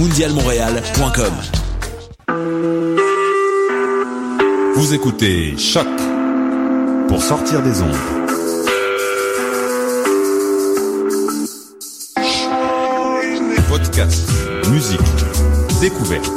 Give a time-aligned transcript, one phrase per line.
[0.00, 1.34] mondialmontréal.com.
[4.74, 5.86] Vous écoutez Choc
[7.06, 7.90] pour sortir des ondes.
[13.68, 14.26] Podcast,
[14.70, 15.00] musique,
[15.82, 16.32] découverte.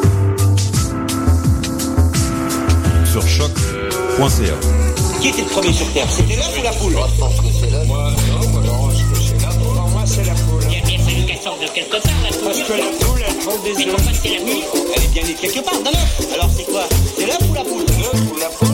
[3.05, 4.53] Sur choc.ca.
[5.21, 6.09] Qui était le premier sur Terre?
[6.09, 6.93] C'était l'œuf ou la poule?
[6.93, 7.87] Moi, je pense que c'est l'œuf.
[7.87, 8.82] Moi, non, moi, non,
[11.43, 12.45] sorte de quelque part, la poule.
[12.45, 14.63] Parce que la poule, elle prend des Mais pourquoi c'est la nuit
[14.95, 16.33] Elle est bien née quelque part, d'un œuf.
[16.33, 16.83] Alors, c'est quoi?
[17.17, 17.85] C'est l'œuf ou la poule?
[17.99, 18.67] L'œuf ou la poule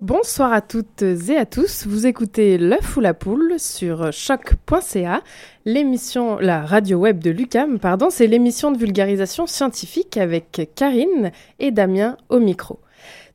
[0.00, 1.86] Bonsoir à toutes et à tous.
[1.86, 5.22] Vous écoutez L'œuf ou la poule sur choc.ca,
[5.64, 11.70] l'émission, la radio web de Lucam, pardon, c'est l'émission de vulgarisation scientifique avec Karine et
[11.70, 12.80] Damien au micro.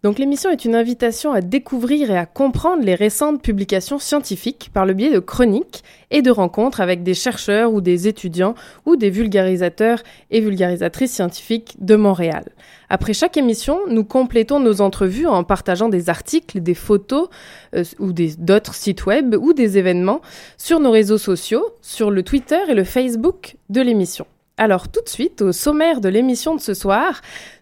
[0.04, 4.88] Donc l'émission est une invitation à découvrir et à comprendre les récentes publications scientifiques par
[4.88, 8.56] le biais de chroniques et de rencontres avec des chercheurs ou des étudiants
[8.88, 10.02] ou des vulgarisateurs
[10.32, 12.46] et vulgarisatrices scientifiques de Montréal.
[12.90, 17.30] Après chaque émission, nous complétons nos entrevues en partageant des articles, des photos
[17.76, 20.22] euh, ou d'autres sites web ou des événements
[20.58, 24.26] sur nos réseaux sociaux, sur le Twitter et le Facebook de l'émission.
[24.58, 27.22] Alors tout de suite, au sommaire de l'émission de ce soir,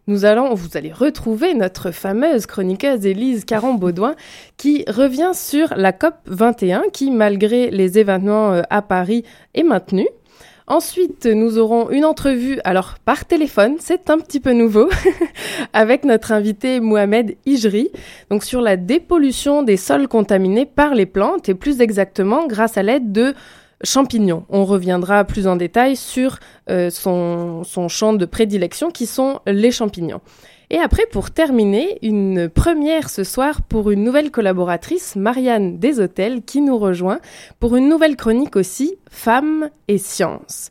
[0.10, 4.16] nous allons, vous allez retrouver notre fameuse chroniqueuse Élise Caron-Baudouin
[4.58, 9.24] qui revient sur la COP 21 qui, malgré les événements euh, à Paris,
[9.54, 10.10] est maintenue.
[10.66, 14.90] Ensuite, nous aurons une entrevue, alors par téléphone, c'est un petit peu nouveau,
[15.74, 17.90] avec notre invité Mohamed Ijri,
[18.32, 22.84] donc sur la dépollution des sols contaminés par les plantes et plus exactement grâce à
[22.84, 23.36] l'aide de
[23.84, 24.46] champignons.
[24.50, 26.40] On reviendra plus en détail sur
[26.70, 30.22] euh, son, son champ de prédilection qui sont les champignons.
[30.72, 36.62] Et après, pour terminer, une première ce soir pour une nouvelle collaboratrice, Marianne Deshôtels, qui
[36.62, 37.20] nous rejoint
[37.60, 40.70] pour une nouvelle chronique aussi, Femmes et Sciences.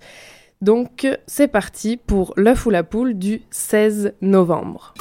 [0.61, 4.94] Donc, c'est parti pour l'œuf ou la poule du 16 novembre.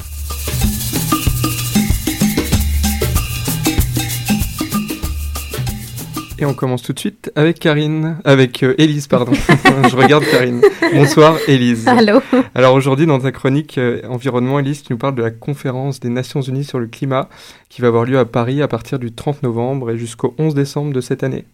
[6.40, 9.32] Et on commence tout de suite avec Karine, avec euh, Élise, pardon.
[9.90, 10.62] Je regarde Karine.
[10.94, 11.88] Bonsoir Élise.
[11.88, 12.20] Allô
[12.54, 16.10] Alors aujourd'hui dans ta chronique euh, environnement, Élise, tu nous parles de la conférence des
[16.10, 17.28] Nations Unies sur le climat
[17.68, 20.92] qui va avoir lieu à Paris à partir du 30 novembre et jusqu'au 11 décembre
[20.92, 21.44] de cette année.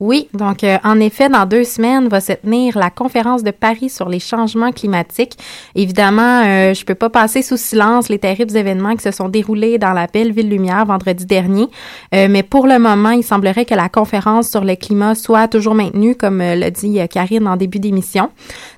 [0.00, 3.88] Oui, donc euh, en effet, dans deux semaines va se tenir la conférence de Paris
[3.88, 5.38] sur les changements climatiques.
[5.76, 9.78] Évidemment, euh, je peux pas passer sous silence les terribles événements qui se sont déroulés
[9.78, 11.68] dans la belle ville lumière vendredi dernier,
[12.12, 15.74] Euh, mais pour le moment, il semblerait que la conférence sur le climat soit toujours
[15.74, 18.30] maintenue, comme euh, l'a dit Karine en début d'émission.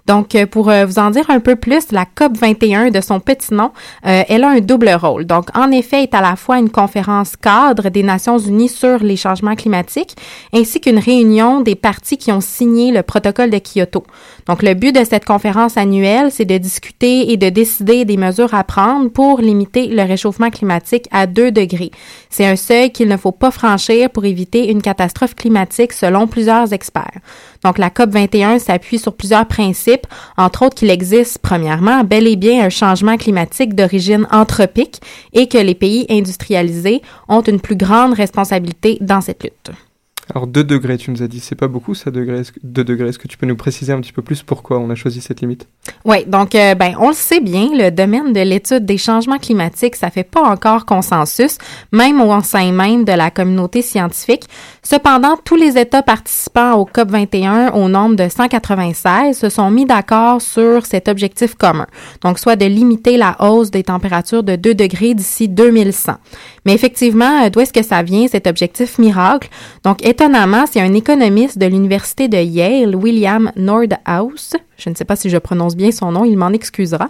[0.06, 3.20] Donc, euh, pour euh, vous en dire un peu plus, la COP 21 de son
[3.20, 3.72] petit nom,
[4.06, 5.26] euh, elle a un double rôle.
[5.26, 9.16] Donc, en effet, est à la fois une conférence cadre des Nations Unies sur les
[9.16, 10.16] changements climatiques,
[10.52, 14.04] ainsi qu'une réunion des parties qui ont signé le protocole de Kyoto.
[14.46, 18.54] Donc, le but de cette conférence annuelle, c'est de discuter et de décider des mesures
[18.54, 21.90] à prendre pour limiter le réchauffement climatique à 2 degrés.
[22.30, 26.72] C'est un seuil qu'il ne faut pas franchir pour éviter une catastrophe climatique selon plusieurs
[26.72, 27.18] experts.
[27.64, 30.06] Donc, la COP 21 s'appuie sur plusieurs principes,
[30.36, 35.00] entre autres qu'il existe, premièrement, bel et bien un changement climatique d'origine anthropique
[35.32, 39.70] et que les pays industrialisés ont une plus grande responsabilité dans cette lutte.
[40.30, 42.40] Alors 2 degrés, tu nous as dit, c'est pas beaucoup ça, 2 degrés.
[42.40, 43.08] Est-ce que, 2 degrés.
[43.08, 45.40] Est-ce que tu peux nous préciser un petit peu plus pourquoi on a choisi cette
[45.40, 45.68] limite?
[46.04, 49.96] Oui, donc euh, ben on le sait bien, le domaine de l'étude des changements climatiques,
[49.96, 51.58] ça fait pas encore consensus,
[51.92, 54.44] même au sein même de la communauté scientifique.
[54.82, 59.84] Cependant, tous les États participants au COP 21, au nombre de 196, se sont mis
[59.84, 61.86] d'accord sur cet objectif commun.
[62.22, 66.14] Donc, soit de limiter la hausse des températures de 2 degrés d'ici 2100.
[66.66, 69.48] Mais effectivement, euh, d'où est-ce que ça vient, cet objectif miracle?
[69.84, 75.16] Donc, étonnamment, c'est un économiste de l'Université de Yale, William Nordhaus, je ne sais pas
[75.16, 77.08] si je prononce bien son nom, il m'en excusera,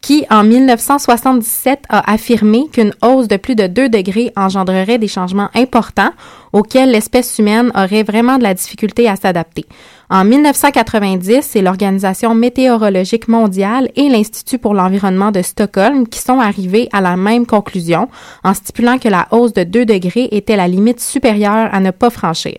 [0.00, 5.50] qui, en 1977, a affirmé qu'une hausse de plus de 2 degrés engendrerait des changements
[5.54, 6.10] importants
[6.52, 9.66] auxquels l'espèce humaine aurait vraiment de la difficulté à s'adapter.
[10.10, 16.88] En 1990, c'est l'Organisation météorologique mondiale et l'Institut pour l'environnement de Stockholm qui sont arrivés
[16.92, 18.08] à la même conclusion
[18.42, 22.08] en stipulant que la hausse de 2 degrés était la limite supérieure à ne pas
[22.08, 22.56] franchir.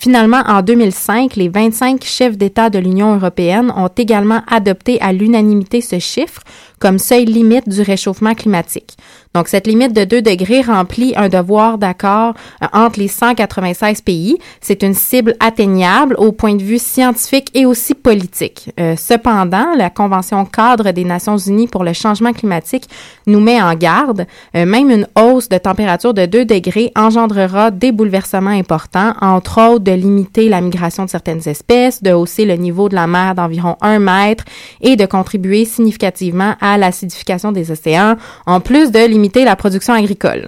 [0.00, 5.80] Finalement, en 2005, les 25 chefs d'État de l'Union européenne ont également adopté à l'unanimité
[5.80, 6.40] ce chiffre
[6.78, 8.96] comme seuil limite du réchauffement climatique.
[9.34, 14.38] Donc, cette limite de 2 degrés remplit un devoir d'accord euh, entre les 196 pays.
[14.60, 18.70] C'est une cible atteignable au point de vue scientifique et aussi politique.
[18.80, 22.88] Euh, cependant, la Convention cadre des Nations unies pour le changement climatique
[23.26, 24.26] nous met en garde.
[24.56, 29.84] Euh, même une hausse de température de 2 degrés engendrera des bouleversements importants, entre autres
[29.84, 33.76] de limiter la migration de certaines espèces, de hausser le niveau de la mer d'environ
[33.82, 34.44] 1 mètre
[34.80, 38.16] et de contribuer significativement à l'acidification des océans,
[38.46, 40.46] en plus de limiter la production agricole.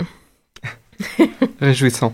[1.61, 2.13] Réjouissant.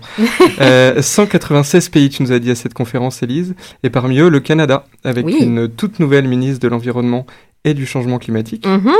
[0.60, 4.40] euh, 196 pays, tu nous as dit à cette conférence, Élise, et parmi eux le
[4.40, 5.38] Canada, avec Oui.
[5.40, 7.26] une toute nouvelle ministre de l'Environnement
[7.64, 8.66] et du Changement climatique.
[8.66, 8.92] Mhm.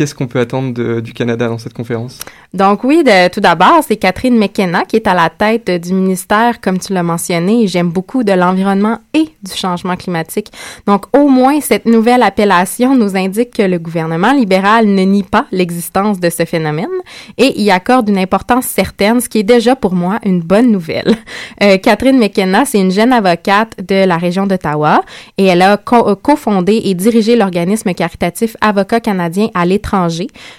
[0.00, 2.20] Qu'est-ce qu'on peut attendre du Canada dans cette conférence?
[2.54, 6.78] Donc oui, tout d'abord, c'est Catherine McKenna qui est à la tête du ministère, comme
[6.78, 10.50] tu l'as mentionné, et j'aime beaucoup de l'environnement et du changement climatique.
[10.86, 15.44] Donc au moins, cette nouvelle appellation nous indique que le gouvernement libéral ne nie pas
[15.52, 16.88] l'existence de ce phénomène
[17.36, 21.14] et y accorde une importance certaine, ce qui est déjà pour moi une bonne nouvelle.
[21.62, 25.02] Euh, Catherine McKenna, c'est une jeune avocate de la région d'Ottawa
[25.36, 29.89] et elle a euh, cofondé et dirigé l'organisme caritatif Avocats canadiens à l'étranger.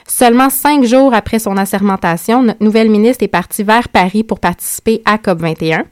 [0.07, 5.01] Seulement cinq jours après son assermentation, notre nouvelle ministre est partie vers Paris pour participer
[5.05, 5.83] à COP21.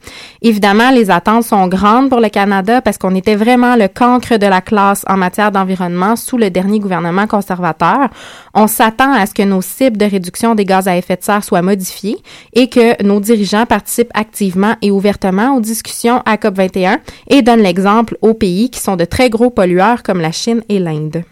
[0.42, 4.46] Évidemment, les attentes sont grandes pour le Canada parce qu'on était vraiment le cancre de
[4.46, 8.08] la classe en matière d'environnement sous le dernier gouvernement conservateur.
[8.54, 11.44] On s'attend à ce que nos cibles de réduction des gaz à effet de serre
[11.44, 12.18] soient modifiées
[12.52, 18.16] et que nos dirigeants participent activement et ouvertement aux discussions à COP21 et donnent l'exemple
[18.20, 21.24] aux pays qui sont de très gros pollueurs comme la Chine et l'Inde.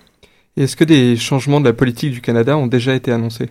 [0.58, 3.50] Est-ce que des changements de la politique du Canada ont déjà été annoncés?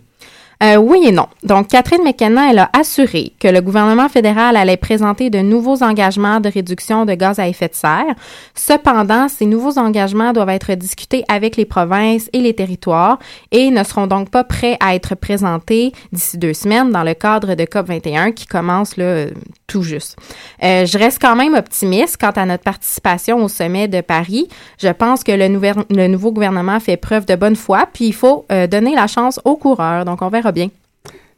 [0.64, 1.28] Euh, oui et non.
[1.44, 6.40] Donc, Catherine McKenna, elle a assuré que le gouvernement fédéral allait présenter de nouveaux engagements
[6.40, 8.16] de réduction de gaz à effet de serre.
[8.56, 13.20] Cependant, ces nouveaux engagements doivent être discutés avec les provinces et les territoires
[13.52, 17.54] et ne seront donc pas prêts à être présentés d'ici deux semaines dans le cadre
[17.54, 19.26] de COP21 qui commence là,
[19.68, 20.18] tout juste.
[20.64, 24.48] Euh, je reste quand même optimiste quant à notre participation au sommet de Paris.
[24.80, 28.66] Je pense que le nouveau gouvernement fait preuve de bonne foi, puis il faut euh,
[28.66, 30.06] donner la chance aux coureurs.
[30.06, 30.70] Donc, on verra bien.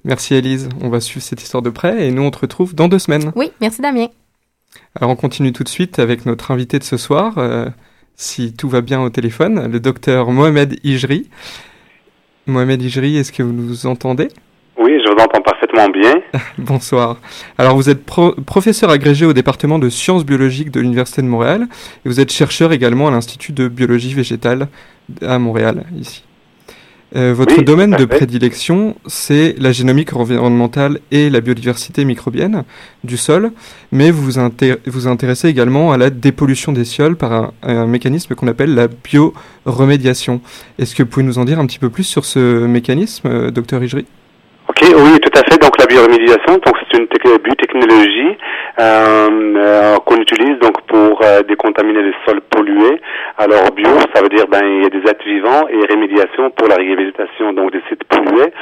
[0.06, 2.88] Merci Élise, on va suivre cette histoire de près et nous on te retrouve dans
[2.88, 3.32] deux semaines.
[3.36, 4.08] Oui, merci Damien.
[4.96, 7.66] Alors on continue tout de suite avec notre invité de ce soir, euh,
[8.16, 11.30] si tout va bien au téléphone, le docteur Mohamed Ijri.
[12.48, 14.30] Mohamed Ijri, est-ce que vous nous entendez?
[14.78, 16.16] Oui, je vous entends parfaitement bien.
[16.58, 17.18] Bonsoir.
[17.58, 21.68] Alors vous êtes pro- professeur agrégé au département de sciences biologiques de l'Université de Montréal
[22.06, 24.70] et vous êtes chercheur également à l'Institut de biologie végétale
[25.22, 26.24] à Montréal, ici.
[27.16, 32.63] Euh, votre Oui, domaine de prédilection, c'est la génomique environnementale et la biodiversité microbienne
[33.04, 33.51] du sol,
[33.92, 37.88] mais vous vous, inté- vous intéressez également à la dépollution des sols par un, un
[37.88, 40.39] mécanisme qu'on appelle la bioremédiation.
[40.78, 43.50] Est-ce que vous pouvez nous en dire un petit peu plus sur ce mécanisme, euh,
[43.50, 44.06] docteur Ijri
[44.81, 45.59] Oui, tout à fait.
[45.59, 47.07] Donc la bioremédiation, donc c'est une
[47.43, 48.38] biotechnologie
[48.79, 53.01] euh, euh, qu'on utilise donc pour euh, décontaminer les sols pollués.
[53.38, 56.69] Alors bio, ça veut dire ben il y a des êtres vivants et rémédiation pour
[56.69, 58.53] la réhabilitation donc des sites pollués.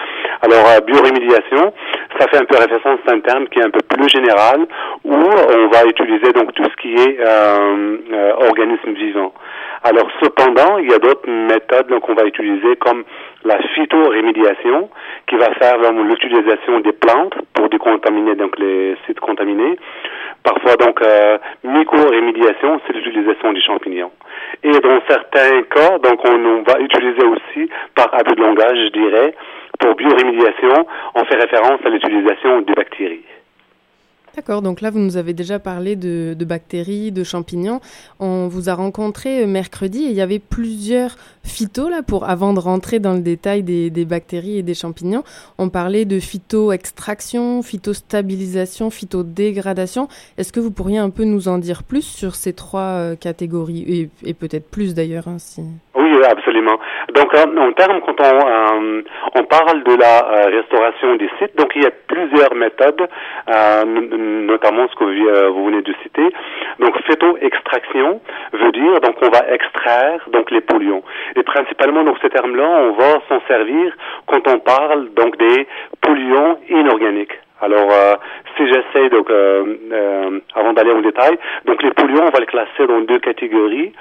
[0.41, 1.71] Alors bioremédiation,
[2.19, 4.65] ça fait un peu référence à un terme qui est un peu plus général
[5.03, 7.19] où on va utiliser donc tout ce qui est
[8.49, 9.33] organisme vivant.
[9.83, 13.03] Alors cependant, il y a d'autres méthodes qu'on va utiliser comme
[13.43, 14.89] la phytorémédiation
[15.27, 19.77] qui va faire l'utilisation des plantes pour décontaminer donc les sites contaminés.
[20.43, 24.11] Parfois donc euh, micro-rémédiation, c'est l'utilisation des champignons.
[24.63, 29.33] Et dans certains cas, donc on, va utiliser aussi par abus de langage, je dirais,
[29.79, 33.23] pour biorémédiation, on fait référence à l'utilisation des bactéries.
[34.37, 37.81] D'accord, donc là vous nous avez déjà parlé de, bactéries, de champignons.
[38.19, 42.53] On vous a rencontré euh, mercredi et il y avait plusieurs phytos là pour avant
[42.53, 45.23] de rentrer dans le détail des, bactéries et des champignons.
[45.57, 50.07] On parlait de phyto-extraction, phytostabilisation, phytodégradation.
[50.37, 54.11] Est-ce que vous pourriez un peu nous en dire plus sur ces trois euh, catégories?
[54.23, 55.37] Et, peut-être plus d'ailleurs hein,
[55.95, 56.79] Oui, absolument.
[57.13, 59.01] Donc en termes quand on, euh,
[59.35, 63.07] on parle de la restauration des sites, donc il y a plusieurs méthodes
[64.47, 66.27] notamment ce que euh, vous venez de citer.
[66.79, 68.21] Donc phyto-extraction
[68.53, 71.03] veut dire donc on va extraire donc les polluants.
[71.35, 73.95] Et principalement donc ces termes-là, on va s'en servir
[74.27, 75.67] quand on parle donc des
[76.01, 77.37] polluants inorganiques.
[77.61, 78.15] Alors, euh,
[78.55, 82.85] si j'essaie, donc, euh, avant d'aller au détail, donc les polluants, on va les classer
[82.87, 83.93] dans deux catégories.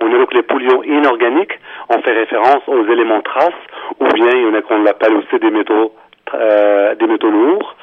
[0.00, 3.52] On a donc les polluants inorganiques, on fait référence aux éléments traces,
[4.00, 5.94] ou bien il y en a qu'on l'appelle aussi des métaux,
[6.32, 7.76] des métaux lourds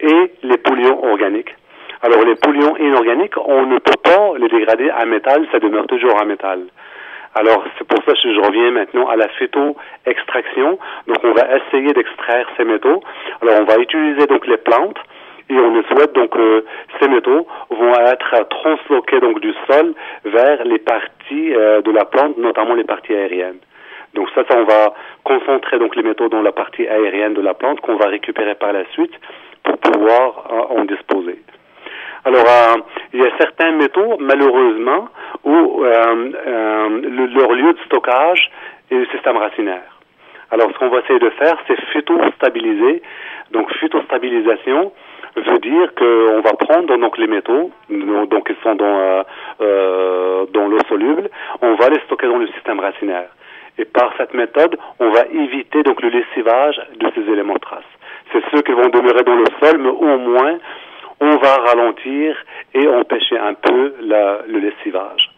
[0.00, 1.54] et les polluants organiques.
[2.02, 6.20] Alors les polluants inorganiques, on ne peut pas les dégrader à métal, ça demeure toujours
[6.20, 6.60] un métal.
[7.34, 10.78] Alors c'est pour ça que je reviens maintenant à la phyto-extraction.
[11.08, 13.02] Donc on va essayer d'extraire ces métaux.
[13.42, 14.98] Alors on va utiliser donc les plantes
[15.50, 16.64] et on souhaite donc que
[17.00, 22.38] ces métaux vont être transloqués donc du sol vers les parties euh, de la plante,
[22.38, 23.58] notamment les parties aériennes.
[24.14, 27.54] Donc ça, ça, on va concentrer donc les métaux dans la partie aérienne de la
[27.54, 29.12] plante qu'on va récupérer par la suite
[29.64, 31.38] pour pouvoir euh, en disposer.
[32.24, 32.76] Alors, euh,
[33.12, 35.08] il y a certains métaux, malheureusement,
[35.44, 36.30] où euh,
[37.34, 38.50] leur lieu de stockage
[38.90, 39.82] est le système racinaire.
[40.50, 43.02] Alors, ce qu'on va essayer de faire, c'est phytostabiliser.
[43.50, 44.92] Donc, phytostabilisation
[45.36, 49.24] veut dire qu'on va prendre donc les métaux, donc ils sont dans,
[49.58, 51.28] dans l'eau soluble,
[51.60, 53.28] on va les stocker dans le système racinaire.
[53.76, 57.82] Et par cette méthode, on va éviter donc le lessivage de ces éléments de trace
[58.34, 60.58] c'est ceux qui vont demeurer dans le sol, mais au moins,
[61.20, 62.36] on va ralentir
[62.74, 65.30] et empêcher un peu le lessivage.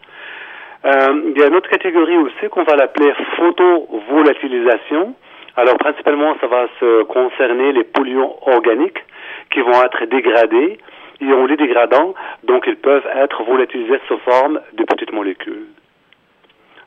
[0.85, 5.15] Euh, il y a une autre catégorie aussi qu'on va l'appeler photovolatilisation.
[5.55, 9.03] Alors principalement, ça va se concerner les polluants organiques
[9.51, 10.77] qui vont être dégradés.
[11.19, 15.65] Et en les dégradant, donc ils peuvent être volatilisés sous forme de petites molécules.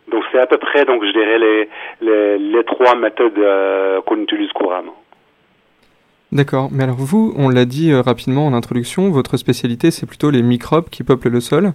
[0.07, 4.53] Donc c'est à peu près, donc je dirais les les, trois méthodes euh, qu'on utilise
[4.53, 4.95] couramment.
[6.33, 10.31] D'accord, mais alors vous, on l'a dit euh, rapidement en introduction, votre spécialité c'est plutôt
[10.31, 11.73] les microbes qui peuplent le sol,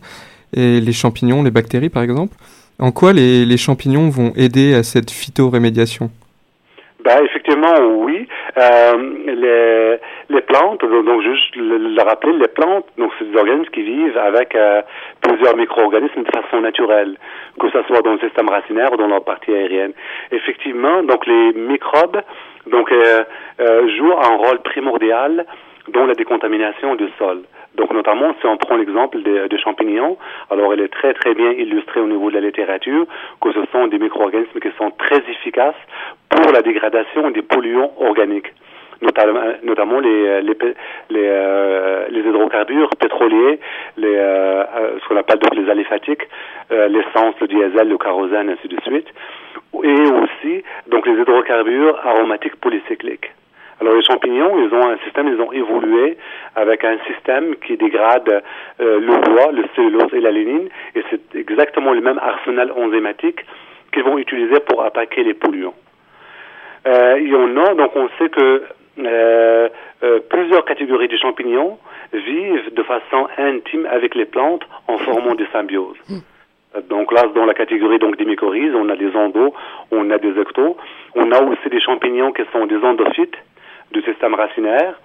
[0.55, 2.35] et les champignons, les bactéries par exemple.
[2.79, 6.09] En quoi les, champignons vont aider à cette phytorémédiation?
[7.03, 8.27] Ben, effectivement, oui.
[8.57, 8.93] Euh,
[9.25, 9.97] les,
[10.29, 14.55] les plantes, donc juste le, rappeler, les plantes, donc c'est des organismes qui vivent avec
[14.55, 14.81] euh,
[15.21, 17.17] plusieurs micro-organismes de façon naturelle,
[17.59, 19.91] que ce soit dans le système racinaire ou dans la partie aérienne.
[20.31, 22.21] Effectivement, donc les microbes
[22.67, 23.23] donc euh,
[23.97, 25.45] jouent un rôle primordial
[25.89, 27.41] dans la décontamination du sol.
[27.75, 30.17] Donc notamment si on prend l'exemple des, champignons,
[30.49, 33.05] alors il est très très bien illustré au niveau de la littérature
[33.41, 35.75] que ce sont des micro-organismes qui sont très efficaces
[36.29, 38.51] pour la dégradation des polluants organiques
[39.01, 40.57] notamment, notamment les, les,
[41.09, 43.59] les, euh, les hydrocarbures pétroliers,
[43.97, 46.27] les, euh, euh ce qu'on appelle donc les aliphatiques,
[46.71, 49.07] euh, l'essence, le diesel, le kérosène, ainsi de suite,
[49.83, 53.31] et aussi donc les hydrocarbures aromatiques polycycliques.
[53.81, 56.17] Alors les champignons, ils ont un système, ils ont évolué
[56.55, 58.41] avec un système qui dégrade
[58.79, 63.45] euh, le bois, le cellulose et la lignine, et c'est exactement le même arsenal enzymatique
[63.91, 65.75] qu'ils vont utiliser pour attaquer les polluants.
[66.87, 68.63] Euh, il y en a, donc on sait que
[68.99, 69.69] euh,
[70.03, 71.77] euh, plusieurs catégories de champignons
[72.13, 75.97] vivent de façon intime avec les plantes en formant des symbioses.
[76.89, 79.53] Donc là, dans la catégorie donc des mycorhizes, on a des endos,
[79.91, 80.77] on a des ectos,
[81.15, 83.37] on a aussi des champignons qui sont des endophytes
[83.95, 84.95] du système racinaire.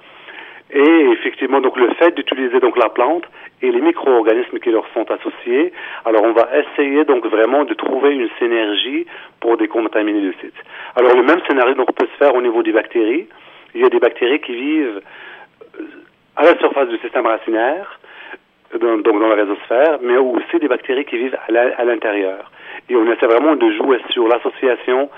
[0.72, 3.24] Et effectivement, donc le fait d'utiliser donc la plante
[3.60, 5.72] et les micro-organismes qui leur sont associés,
[6.04, 9.06] alors on va essayer donc vraiment de trouver une synergie
[9.40, 10.54] pour décontaminer le site.
[10.94, 13.26] Alors le même scénario donc peut se faire au niveau des bactéries.
[13.74, 15.02] il y a des bactéries qui vivent
[16.36, 17.98] à la surface du système racinaire,
[18.78, 22.50] donc dans la rhizosphère, mais aussi des bactéries qui vivent à l'intérieur.
[22.88, 25.10] Et on essaie vraiment de jouer sur l'association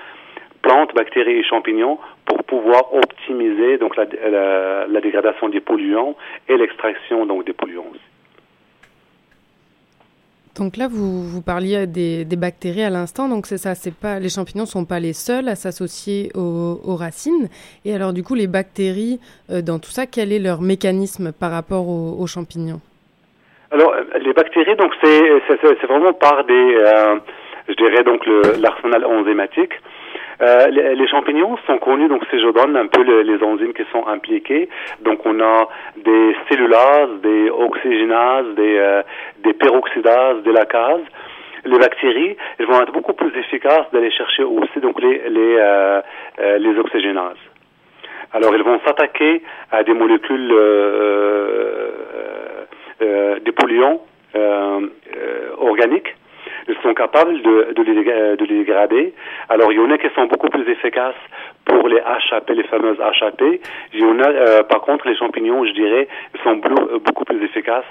[0.62, 4.06] plantes, bactéries et champignons pour pouvoir optimiser donc la,
[4.86, 6.16] la, dégradation des polluants
[6.48, 8.00] et l'extraction donc des polluants aussi.
[10.56, 14.18] Donc là, vous, vous parliez des, des bactéries à l'instant, donc c'est ça, c'est pas
[14.18, 17.48] les champignons sont pas les seuls à s'associer aux, aux, racines.
[17.86, 19.18] Et alors du coup, les bactéries
[19.50, 22.80] euh, dans tout ça, quel est leur mécanisme par rapport aux, aux champignons?
[23.70, 27.16] Alors les bactéries, donc c'est c'est vraiment par des, euh,
[27.68, 28.20] je dirais donc
[28.60, 29.72] l'arsenal enzymatique.
[30.42, 34.04] Euh, les, champignons sont connus, donc si je donne un peu les enzymes qui sont
[34.08, 34.68] impliquées,
[35.02, 39.02] donc on a des cellulases, des oxygénases, des, euh,
[39.44, 41.04] des peroxydases, des lacases.
[41.64, 46.00] Les bactéries, elles vont être beaucoup plus efficaces d'aller chercher aussi donc les les, euh,
[46.40, 47.36] euh les oxygénases.
[48.32, 51.90] Alors, elles vont s'attaquer à des molécules, euh,
[53.44, 54.00] des polluants
[55.58, 56.16] organiques
[56.68, 59.12] ils sont capables de, de, les, de les dégrader.
[59.48, 61.14] Alors, il y en a qui sont beaucoup plus efficaces
[61.64, 63.42] pour les HAP, les fameuses HAP.
[63.92, 66.08] Il y en a, euh, par contre, les champignons, je dirais,
[66.42, 67.84] sont beaucoup plus efficaces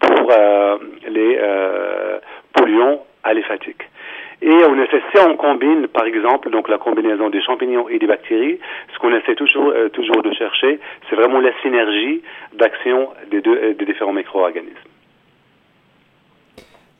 [0.00, 0.76] pour euh,
[1.08, 2.18] les euh,
[2.52, 3.82] polluants aléphatiques.
[4.42, 8.06] Et on essaie, si on combine, par exemple, donc la combinaison des champignons et des
[8.06, 8.58] bactéries,
[8.92, 12.22] ce qu'on essaie toujours, euh, toujours de chercher, c'est vraiment la synergie
[12.52, 14.95] d'action des deux, des différents micro-organismes.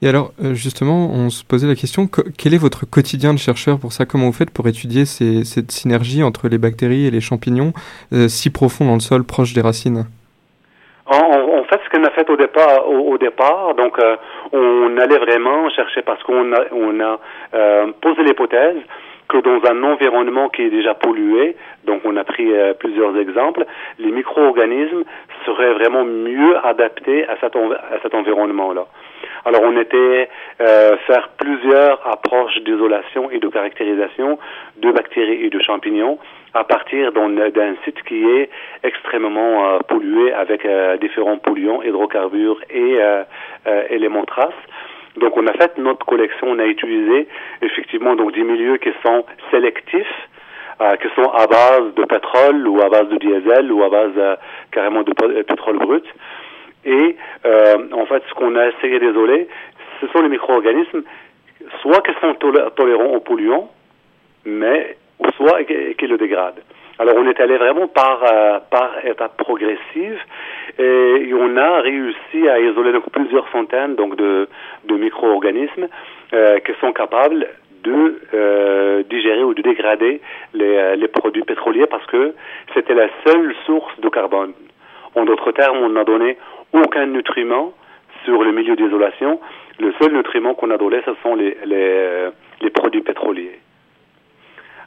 [0.02, 2.06] Et alors, euh, justement, on se posait la question,
[2.36, 4.04] quel est votre quotidien de chercheur pour ça?
[4.04, 7.72] Comment vous faites pour étudier cette synergie entre les bactéries et les champignons
[8.12, 10.04] euh, si profond dans le sol, proche des racines?
[11.06, 12.36] En, fait, ce qu'on a fait au
[13.16, 14.16] départ, donc euh,
[14.52, 17.18] on allait vraiment chercher parce qu'on on a
[18.00, 18.76] posé l'hypothèse
[19.28, 23.64] que dans un environnement qui est déjà pollué, donc on a pris plusieurs exemples,
[23.98, 25.04] les micro-organismes
[25.44, 28.86] seraient vraiment mieux adaptés à cet, environnement-là.
[29.44, 30.28] Alors on était
[30.60, 34.38] euh, faire plusieurs approches d'isolation et de caractérisation
[34.78, 36.18] de bactéries et de champignons
[36.54, 38.48] à partir d'un site qui est
[38.82, 43.24] extrêmement euh, pollué avec euh, différents polluants, hydrocarbures et euh,
[43.90, 44.54] éléments traces.
[45.16, 47.26] Donc on a fait notre collection, on a utilisé
[47.62, 50.28] effectivement donc des milieux qui sont sélectifs,
[50.80, 54.38] euh, qui sont à base de pétrole ou à base de diesel ou à base
[54.72, 56.04] carrément de pétrole brut.
[56.84, 59.48] Et euh, en fait, ce qu'on a essayé d'isoler,
[60.00, 61.02] ce sont les micro-organismes,
[61.80, 62.34] soit qui sont
[62.76, 63.70] tolérants aux polluants,
[64.44, 64.96] mais
[65.36, 66.60] soit qui le dégradent.
[66.98, 70.18] Alors on est allé vraiment par euh, par étapes progressives
[70.78, 74.48] et on a réussi à isoler donc plusieurs centaines donc de,
[74.84, 75.88] de micro-organismes
[76.32, 77.48] euh, qui sont capables
[77.84, 80.22] de euh, digérer ou de dégrader
[80.54, 82.34] les, les produits pétroliers parce que
[82.72, 84.54] c'était la seule source de carbone.
[85.14, 86.38] En d'autres termes, on a donné
[86.72, 87.72] aucun nutriment
[88.24, 89.38] sur le milieu d'isolation.
[89.78, 92.28] Le seul nutriment qu'on a donné, ce sont les, les,
[92.60, 93.60] les produits pétroliers.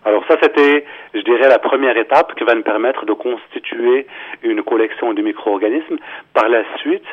[0.06, 4.08] Alors ça, c'était, je dirais, la première étape qui va nous permettre de constituer
[4.44, 5.98] une collection de micro-organismes.
[6.34, 7.06] Par la suite,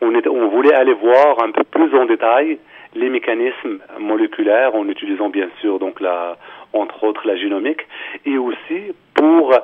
[0.00, 2.58] on, on voulait aller voir un peu plus en détail
[2.94, 6.36] les mécanismes moléculaires en utilisant bien sûr donc la,
[6.72, 7.86] entre autres la génomique
[8.26, 9.54] et aussi pour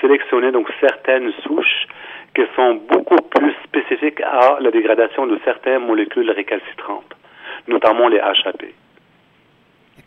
[0.00, 1.86] sélectionner donc certaines souches
[2.34, 7.14] qui sont beaucoup plus spécifiques à la dégradation de certaines molécules récalcitrantes,
[7.68, 8.64] notamment les HAP.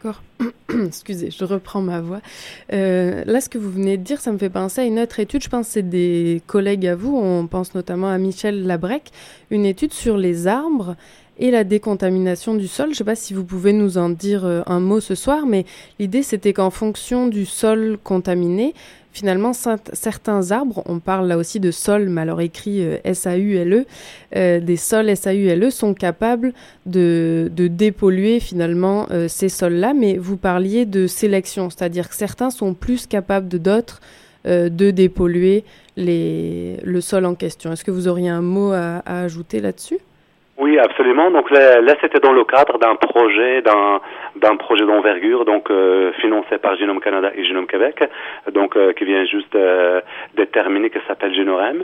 [0.02, 0.22] D'accord.
[0.86, 2.22] Excusez, je reprends ma voix.
[2.72, 5.20] Euh, là, ce que vous venez de dire, ça me fait penser à une autre
[5.20, 5.44] étude.
[5.44, 7.18] Je pense que c'est des collègues à vous.
[7.18, 9.12] On pense notamment à Michel Labrec,
[9.52, 10.96] une étude sur les arbres
[11.38, 12.88] et la décontamination du sol.
[12.88, 15.46] Je ne sais pas si vous pouvez nous en dire euh, un mot ce soir,
[15.46, 15.66] mais
[16.00, 18.74] l'idée c'était qu'en fonction du sol contaminé,
[19.12, 23.86] finalement, certains arbres, on parle là aussi de sol, mais alors écrit euh, S-A-U-L-E,
[24.36, 26.54] euh, des sols S-A-U-L-E sont capables
[26.86, 32.74] de, dépolluer finalement euh, ces sols-là, mais vous parliez de sélection, c'est-à-dire que certains sont
[32.74, 34.02] plus capables de d'autres
[34.45, 35.65] de dépolluer
[35.98, 37.74] le sol en question.
[37.74, 40.00] Est-ce que vous auriez un mot à ajouter là-dessus?
[40.60, 41.32] Oui, absolument.
[41.32, 44.02] Donc là, là c'était dans le cadre d'un projet, d'un
[44.36, 48.04] d'un projet d'envergure, donc euh, financé par Genome Canada et Genome Québec,
[48.52, 50.02] donc euh, qui vient juste euh,
[50.36, 51.84] d'être terminé, qui s'appelle Genorem.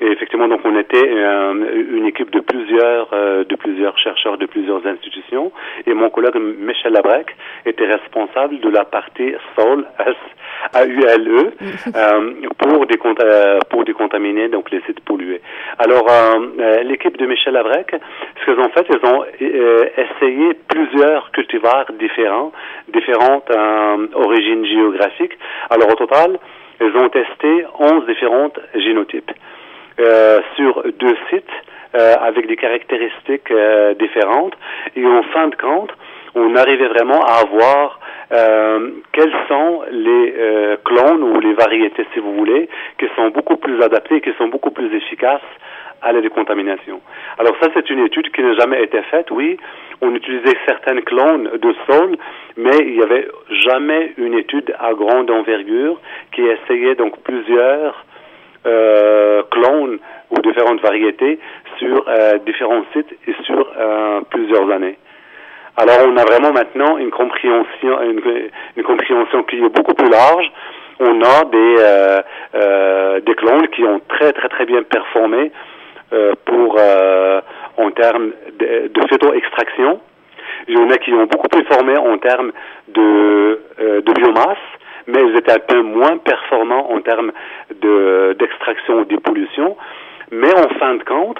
[0.00, 5.52] Et effectivement, donc on était une équipe de plusieurs de plusieurs chercheurs de plusieurs institutions,
[5.86, 7.28] et mon collègue Michel Labrec
[7.64, 10.16] était responsable de la partie SOL, S
[10.72, 11.52] A U L E,
[12.58, 12.86] pour
[13.70, 15.40] pour décontaminer donc les sites pollués.
[15.78, 16.06] Alors
[16.82, 17.94] l'équipe de Michel Labrec
[18.40, 22.52] ce qu'ils ont fait, ils ont euh, essayé plusieurs cultivars différents,
[22.88, 25.36] différentes euh, origines géographiques.
[25.70, 26.38] Alors au total,
[26.80, 29.63] elles ont testé 11 différentes génotypes euh,
[30.56, 31.44] sur deux sites
[31.94, 34.54] euh, avec des caractéristiques euh, différentes.
[34.96, 35.92] Et en fin de compte,
[36.34, 38.00] on arrivait vraiment à avoir
[38.32, 43.56] euh, quels sont les euh, clones ou les variétés, si vous voulez, qui sont beaucoup
[43.56, 45.40] plus adaptés, qui sont beaucoup plus efficaces
[46.02, 47.00] à la décontamination.
[47.38, 49.30] Alors ça, c'est une étude qui n'a jamais été faite.
[49.30, 49.56] Oui,
[50.00, 52.16] on utilisait certaines clones de sol,
[52.56, 53.28] mais il n'y avait
[53.68, 56.00] jamais une étude à grande envergure
[56.32, 58.04] qui essayait donc plusieurs
[58.66, 58.93] euh,
[60.74, 61.38] différentes variétés
[61.78, 64.98] sur euh, différents sites et sur euh, plusieurs années.
[65.76, 68.00] Alors on a vraiment maintenant une compréhension,
[68.76, 70.50] une, compréhension qui est beaucoup plus large.
[71.00, 75.50] On a des euh, des clones qui ont très très très bien performé
[76.44, 76.78] pour
[77.76, 80.00] en termes de, de phytoextraction.
[80.68, 82.52] Il y en a qui ont beaucoup performé en termes
[82.86, 84.64] de, de biomasse,
[85.08, 87.32] mais ils étaient un peu moins performants en termes
[87.82, 89.76] de d'extraction ou dépollution.
[90.40, 91.38] Mais en fin de compte,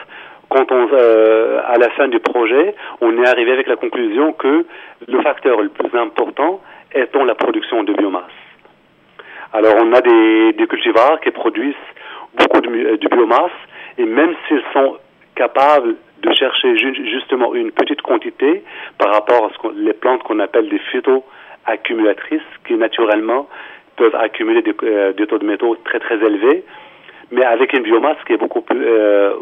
[0.50, 4.64] quand on, euh, à la fin du projet, on est arrivé avec la conclusion que
[5.08, 6.60] le facteur le plus important
[6.94, 8.38] étant la production de biomasse.
[9.52, 11.74] Alors on a des, des cultivars qui produisent
[12.38, 13.58] beaucoup de, de biomasse
[13.98, 14.96] et même s'ils sont
[15.34, 18.62] capables de chercher ju- justement une petite quantité
[18.98, 23.48] par rapport à ce les plantes qu'on appelle des phytoaccumulatrices qui naturellement
[23.96, 26.64] peuvent accumuler des, euh, des taux de métaux très très élevés,
[27.30, 29.34] mais avec une biomasse qui est beaucoup plus euh,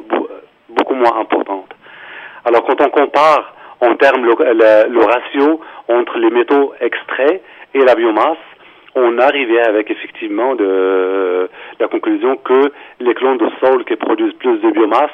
[0.70, 1.70] beaucoup moins importante.
[2.44, 7.42] Alors quand on compare en termes le, ratio entre les métaux extraits
[7.74, 8.38] et la biomasse,
[8.94, 11.48] on arrivait avec effectivement de
[11.80, 15.10] la conclusion que les clones de sol qui produisent plus de biomasse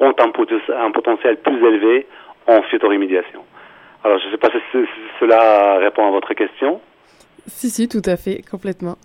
[0.00, 2.06] ont un, poten- un potentiel plus élevé
[2.46, 3.42] en phytorémédiation.
[4.04, 4.88] Alors je ne sais pas si- si
[5.20, 6.80] cela répond à votre question.
[7.46, 8.96] Si, si, tout à fait, complètement.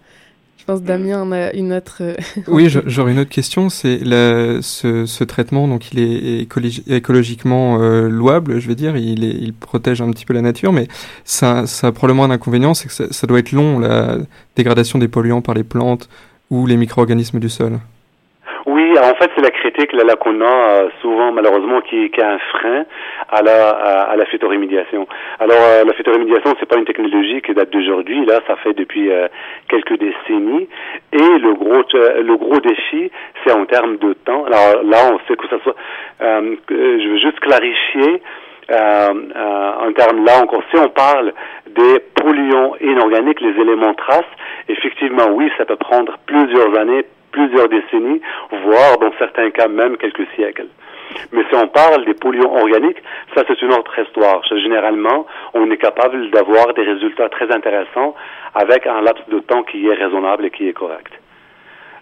[0.64, 1.98] Je pense Damien en a une autre.
[2.00, 2.16] euh,
[2.48, 3.68] Oui, j'aurais une autre question.
[3.68, 9.54] C'est ce, ce traitement, donc il est écologi- écologiquement euh, louable, je veux dire, il,
[9.54, 10.88] protège un petit peu la nature, mais
[11.26, 14.20] ça, ça a probablement un inconvénient, c'est que ça, ça doit être long, la
[14.56, 16.08] dégradation des polluants par les plantes
[16.50, 17.82] ou les micro-organismes du sol.
[18.66, 22.22] Oui, en fait, c'est la critique là, là, qu'on a euh, souvent, malheureusement, qui, qui
[22.22, 22.86] a un frein
[23.30, 25.06] à la, à, à la phytorémédiation.
[25.40, 28.26] Alors, euh, la phytorémédiation, c'est pas une technologie qui date d'aujourd'hui.
[28.26, 29.28] Là, ça fait depuis euh,
[29.68, 30.70] quelques décennies.
[31.12, 33.12] Et le gros, euh, le gros défi,
[33.44, 34.46] c'est en termes de temps.
[34.46, 35.76] Alors là, on sait que ça soit.
[36.22, 38.22] euh, je veux juste clarifier.
[38.72, 41.34] Euh, euh, en termes là encore, si on parle
[41.68, 44.24] des polluants inorganiques, les éléments traces,
[44.70, 48.22] effectivement, oui, ça peut prendre plusieurs années, plusieurs décennies,
[48.64, 50.68] voire dans certains cas même quelques siècles.
[51.32, 53.02] Mais si on parle des polluants organiques,
[53.36, 54.42] ça c'est une autre histoire.
[54.46, 58.16] Généralement, on est capable d'avoir des résultats très intéressants
[58.56, 61.12] avec un laps de temps qui est raisonnable et qui est correct.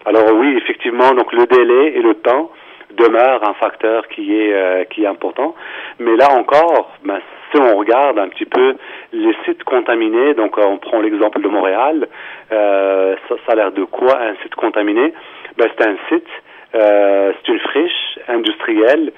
[0.04, 2.50] Alors oui, effectivement, donc le délai et le temps
[2.96, 5.54] demeurent un facteur qui est euh, qui est important.
[5.98, 7.20] Mais là encore, ben,
[7.52, 8.76] si on regarde un petit peu
[9.12, 12.08] les sites contaminés, donc on prend l'exemple de Montréal,
[12.52, 15.12] euh, ça, ça a l'air de quoi un site contaminé?
[15.56, 16.28] Ben, c'est un site,
[16.74, 19.12] euh, c'est une friche industrielle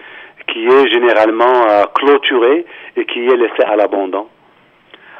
[0.48, 2.66] qui est généralement euh, clôturée
[2.96, 4.26] et qui est laissée à l'abandon.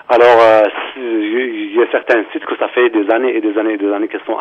[0.09, 3.79] Alors, il y a certains sites que ça fait des années et des années et
[3.79, 4.37] des années qu'ils sont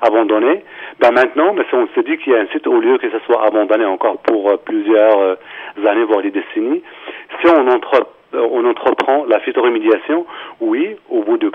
[0.00, 0.64] abandonnés.
[1.00, 3.10] Ben maintenant, mais si on se dit qu'il y a un site au lieu que
[3.10, 5.34] ça soit abandonné encore pour euh, plusieurs euh,
[5.86, 6.82] années, voire des décennies,
[7.40, 7.66] si on,
[8.34, 10.26] euh, entreprend la phytorémédiation,
[10.60, 11.48] oui, au bout de,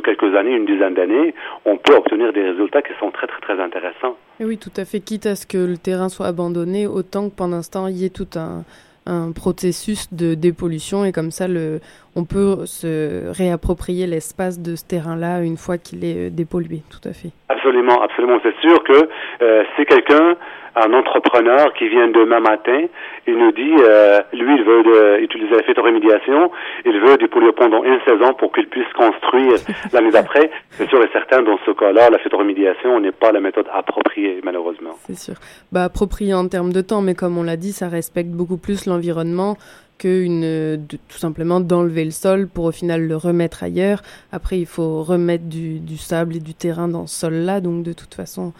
[0.00, 3.60] quelques années, une dizaine d'années, on peut obtenir des résultats qui sont très très très
[3.60, 4.16] intéressants.
[4.40, 5.00] Oui, tout à fait.
[5.00, 8.10] Quitte à ce que le terrain soit abandonné, autant que pendant l'instant, il y ait
[8.10, 8.64] tout un,
[9.08, 11.80] un processus de dépollution et comme ça, le,
[12.18, 16.82] on peut se réapproprier l'espace de ce terrain-là une fois qu'il est euh, dépollué.
[16.90, 17.30] Tout à fait.
[17.48, 18.38] Absolument, absolument.
[18.42, 19.08] C'est sûr que
[19.42, 20.34] euh, si quelqu'un,
[20.74, 22.80] un entrepreneur qui vient demain matin,
[23.26, 26.50] il nous dit, euh, lui, il veut de- utiliser la phytorémédiation,
[26.84, 29.54] il veut dépolluer pendant une saison pour qu'il puisse construire
[29.92, 33.66] l'année d'après, c'est sûr et certain, dans ce cas-là, la phytorémédiation n'est pas la méthode
[33.72, 34.94] appropriée, malheureusement.
[35.06, 35.34] C'est sûr.
[35.72, 38.86] Bah, approprié en termes de temps, mais comme on l'a dit, ça respecte beaucoup plus
[38.86, 39.56] l'environnement
[39.98, 40.42] que une,
[40.76, 44.00] de- tout simplement d'enlever le sol pour au final le remettre ailleurs.
[44.32, 47.92] Après, il faut remettre du, du sable et du terrain dans ce sol-là, donc de
[47.92, 48.52] toute façon,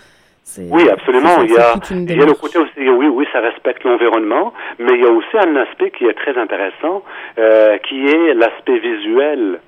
[0.43, 0.67] c'est.
[0.71, 1.43] Oui, absolument.
[1.43, 4.93] Il y a, il y a le côté aussi, oui, oui, ça respecte l'environnement, mais
[4.95, 7.05] il y a aussi un aspect qui est très intéressant,
[7.39, 9.61] euh, qui est l'aspect visuel.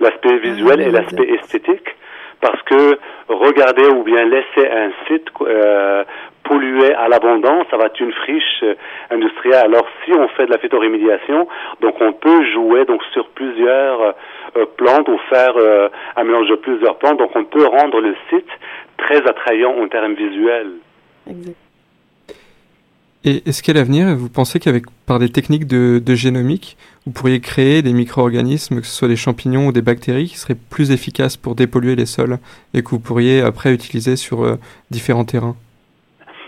[0.00, 1.88] L'aspect visuel oui, et l'aspect esthétique,
[2.40, 6.02] parce que regarder ou bien laisser un site euh,
[6.44, 8.74] polluer à l'abondance, ça va être une friche euh,
[9.10, 9.64] industrielle.
[9.64, 11.48] Alors si on fait de la phytorémédiation,
[11.80, 14.12] donc on peut jouer donc sur plusieurs euh,
[14.56, 18.14] euh, plantes ou faire euh, un mélange de plusieurs plantes, donc on peut rendre le
[18.30, 18.50] site
[18.96, 20.72] très attrayant en termes visuels.
[21.28, 21.56] Exact.
[23.24, 26.76] Et est-ce qu'à l'avenir, vous pensez qu'avec par des techniques de, de génomique,
[27.06, 30.56] vous pourriez créer des micro-organismes, que ce soit des champignons ou des bactéries, qui seraient
[30.70, 32.38] plus efficaces pour dépolluer les sols
[32.74, 34.56] et que vous pourriez après utiliser sur euh,
[34.90, 35.54] différents terrains?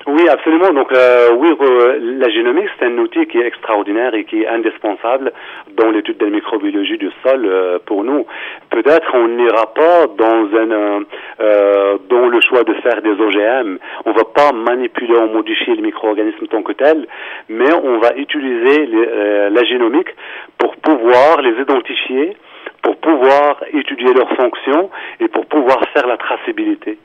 [0.06, 0.70] Oui, absolument.
[0.72, 4.46] Donc euh, oui, euh, la génomique, c'est un outil qui est extraordinaire et qui est
[4.46, 5.32] indispensable
[5.78, 8.26] dans l'étude de la microbiologie du sol euh, pour nous.
[8.68, 11.00] Peut-être on n'ira pas dans un euh,
[11.40, 13.78] euh, dans le choix de faire des OGM.
[14.04, 17.06] On va pas manipuler ou modifier les micro-organismes tant que tels,
[17.48, 20.08] mais on va utiliser les, euh, la génomique
[20.58, 22.36] pour pouvoir les identifier,
[22.82, 24.90] pour pouvoir étudier leurs fonctions
[25.20, 26.98] et pour pouvoir faire la traçabilité.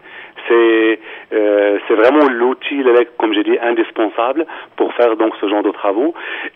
[0.48, 1.00] C'est
[1.34, 2.84] euh, c'est vraiment l'outil,
[3.18, 6.14] comme j'ai dit, indispensable pour faire donc ce genre de travaux.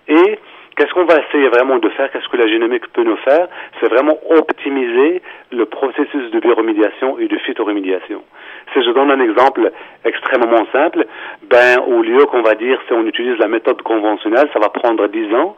[0.08, 0.40] Et
[0.76, 3.48] Qu'est-ce qu'on va essayer vraiment de faire Qu'est-ce que la génomique peut nous faire?
[3.80, 8.24] C'est vraiment optimiser le processus de bioremédiation et de phytoremédiation.
[8.74, 9.72] Si je donne un exemple
[10.04, 11.06] extrêmement simple,
[11.44, 15.08] ben au lieu qu'on va dire si on utilise la méthode conventionnelle, ça va prendre
[15.08, 15.56] 10 ans.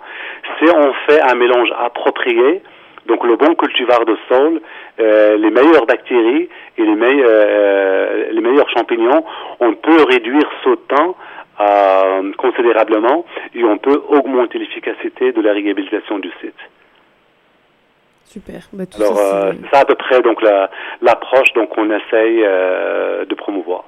[0.60, 2.62] Si on fait un mélange approprié,
[3.06, 4.60] donc le bon cultivar de sol,
[5.00, 7.30] euh, les meilleures bactéries et les, meilleurs,
[9.60, 11.16] on peut réduire ce temps
[11.62, 16.54] euh, considérablement et on peut augmenter l'efficacité de la réhabilitation du site.
[18.26, 18.68] Super.
[18.74, 20.70] Bah, tout Alors, ça, euh, c'est à peu près donc la-
[21.02, 23.84] l'approche donc qu'on essaye euh, de promouvoir.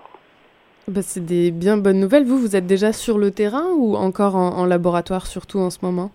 [0.87, 2.23] bah, c'est des bien bonnes nouvelles.
[2.23, 5.79] Vous, vous êtes déjà sur le terrain ou encore en, en laboratoire, surtout en ce
[5.81, 6.11] moment?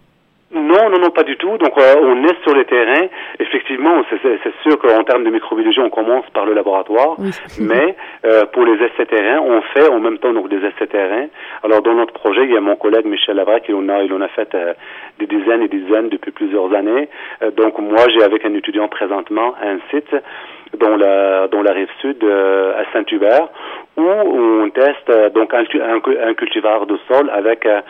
[0.54, 1.56] Non, non, non, pas du tout.
[1.56, 3.06] Donc, euh, on est sur le terrain.
[3.38, 4.20] Effectivement, c'est-
[4.62, 7.16] sûr qu'en termes de microbiologie, on commence par le laboratoire.
[7.60, 11.26] Mais euh, pour les essais terrains, on fait en même temps donc des essais terrains.
[11.62, 14.12] Alors, dans notre projet, il y a mon collègue Michel Lavrac qui en a, il
[14.12, 14.74] en a fait euh,
[15.18, 17.08] des dizaines et des dizaines depuis plusieurs années.
[17.42, 20.14] Euh, donc, moi, j'ai avec un étudiant présentement un site
[20.78, 23.48] dans la dans la rive sud euh, à Saint-Hubert
[23.96, 25.64] où on teste euh, donc un,
[26.28, 27.80] un, cultivar de sol avec euh,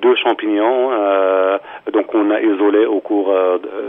[0.00, 1.56] deux champignons euh,
[1.92, 3.32] donc on a isolé au cours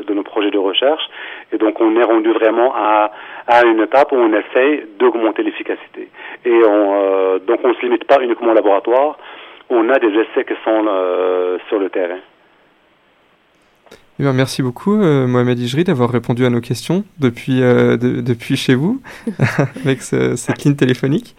[0.07, 1.03] de, nos projets de recherche.
[1.51, 3.11] Et donc on est rendu vraiment à,
[3.47, 6.09] à une étape où on essaye d'augmenter l'efficacité.
[6.45, 9.17] Et on, donc on se limite pas uniquement au laboratoire.
[9.69, 10.85] On a des essais qui sont
[11.69, 12.19] sur le terrain.
[14.19, 19.01] Eh merci beaucoup, Mohamed Ijri, d'avoir répondu à nos questions depuis, de- depuis chez vous,
[19.85, 21.35] avec ce- cette ligne téléphonique,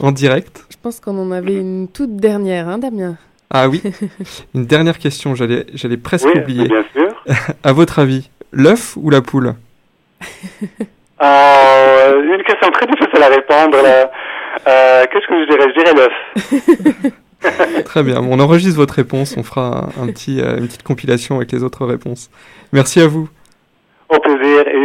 [0.00, 0.64] en direct.
[0.70, 3.16] Je pense qu'on en avait une toute dernière, hein, Damien?
[3.50, 3.82] Ah oui,
[4.54, 6.66] une dernière question, j'allais j'allais presque Oui, oublier.
[6.68, 7.24] bien sûr.
[7.62, 9.54] à votre avis, l'œuf ou la poule?
[11.22, 14.10] Euh, une question très difficile à répondre là.
[14.66, 15.72] Euh, Qu'est-ce que je dirais?
[15.74, 17.14] Je dirais l'œuf.
[17.84, 21.36] Très bien, on enregistre votre réponse, on fera un, un petit, euh, une petite compilation
[21.36, 22.30] avec les autres réponses.
[22.72, 23.28] Merci à vous.
[24.08, 24.83] Au plaisir et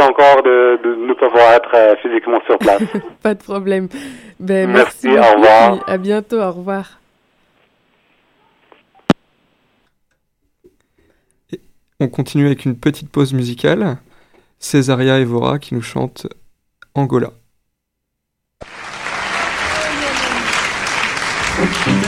[0.00, 2.82] encore de, de ne pas pouvoir être euh, physiquement sur place.
[3.22, 3.88] Pas de problème.
[4.40, 5.84] Ben, Merci, merci, au revoir.
[5.88, 6.98] À bientôt, au revoir.
[12.00, 13.98] On continue avec une petite pause musicale.
[14.60, 16.26] Césaria Evora qui nous chante
[16.94, 17.32] Angola.
[21.58, 22.07] Angola,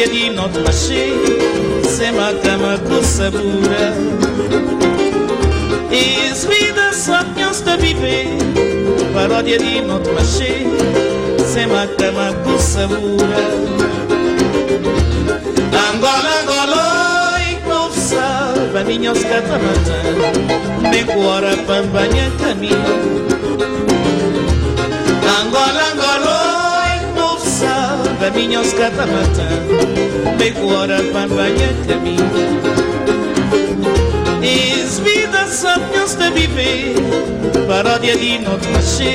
[0.00, 1.12] Yedi not maché,
[1.82, 3.84] c'est ma cama sabura.
[5.92, 8.24] Is vida the sapiens de vive,
[9.12, 10.64] Parodia de not maché,
[11.44, 13.44] c'est ma cama sabura.
[15.84, 16.84] Angola, Angola,
[17.52, 19.98] ignore ça, va mignos catamatã,
[20.90, 23.29] me guara pambanha caminho.
[28.34, 29.46] minha oscata mata
[30.38, 32.16] Beko ora papaya kami
[34.42, 36.94] Izbida sam njos te bibe
[37.68, 39.14] Paradja de not maše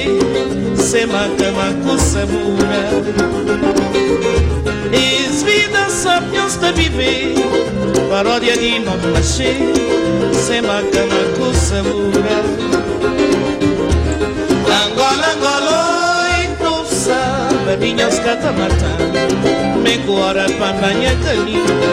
[0.77, 2.83] Se maka mako sabura.
[4.91, 7.35] Izbida sam njos te bibe
[8.39, 9.51] de di machê maše
[10.45, 12.37] Se maka mako sabura.
[14.79, 15.24] Angola
[17.77, 18.85] minha escata marta
[19.81, 21.11] Me cuora pambaña
[21.45, 21.89] linda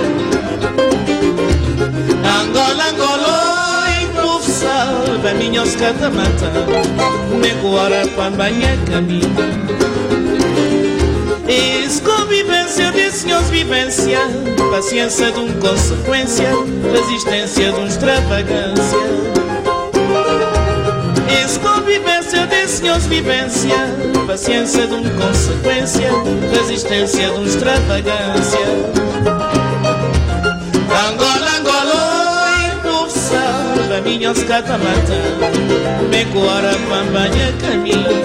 [2.24, 6.50] Angola, Angola, povo salva minha escata marta
[7.40, 8.74] Me cuora pambaña
[9.08, 9.48] linda
[11.48, 14.20] Es convivência de senhores vivência
[14.70, 16.50] Paciência de um consequência
[16.92, 18.98] Resistência de um extravagância.
[21.28, 23.76] Es convivência Paciência de senhores vivência.
[24.26, 26.08] Paciência de um consequência.
[26.50, 28.58] Resistência de um extravagância.
[31.10, 32.00] Angola, Angola,
[32.74, 35.20] impulsão a minha oscata mata.
[36.08, 38.24] Mecoara, pambanha, caminho.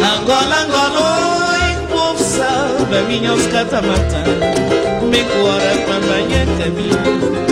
[0.00, 4.24] Angola, Angola, impulsão a minha oscata mata.
[5.02, 7.44] Mecoara, pambanha, caminho.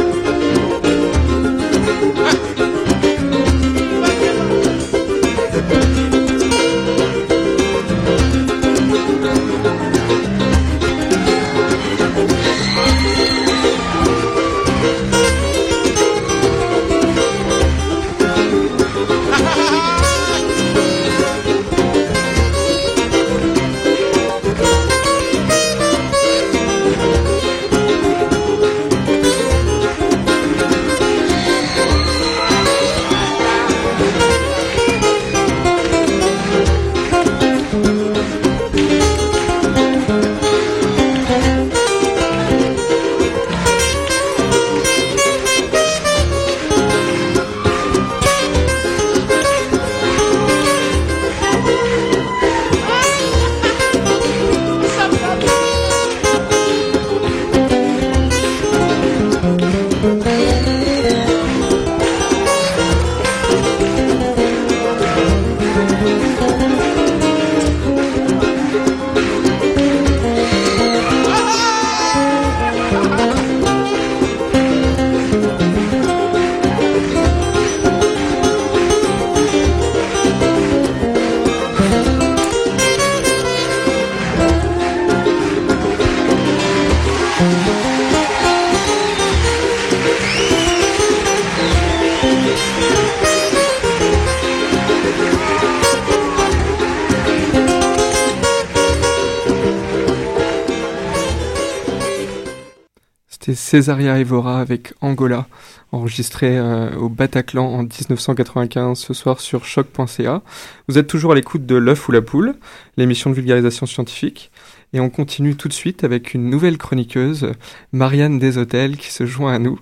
[103.72, 105.46] Césaria Evora avec Angola,
[105.92, 110.42] enregistré euh, au Bataclan en 1995 ce soir sur choc.ca.
[110.88, 112.54] Vous êtes toujours à l'écoute de L'œuf ou la poule,
[112.98, 114.50] l'émission de vulgarisation scientifique.
[114.94, 117.52] Et on continue tout de suite avec une nouvelle chroniqueuse,
[117.92, 119.80] Marianne Deshôtels, qui se joint à nous.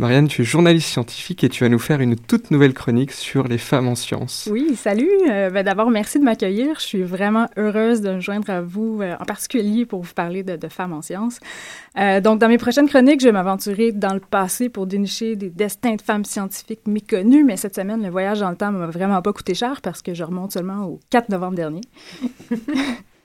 [0.00, 3.46] Marianne, tu es journaliste scientifique et tu vas nous faire une toute nouvelle chronique sur
[3.46, 4.48] les femmes en sciences.
[4.50, 5.10] Oui, salut.
[5.28, 6.74] Euh, ben D'abord, merci de m'accueillir.
[6.78, 10.42] Je suis vraiment heureuse de me joindre à vous, euh, en particulier pour vous parler
[10.42, 11.38] de, femmes en sciences.
[11.96, 15.50] Euh, donc, dans mes prochaines chroniques, je vais m'aventurer dans le passé pour dénicher des
[15.50, 19.22] destins de femmes scientifiques méconnues, mais cette semaine, le voyage dans le temps m'a vraiment
[19.22, 21.80] pas coûté cher parce que je remonte seulement au 4 novembre dernier.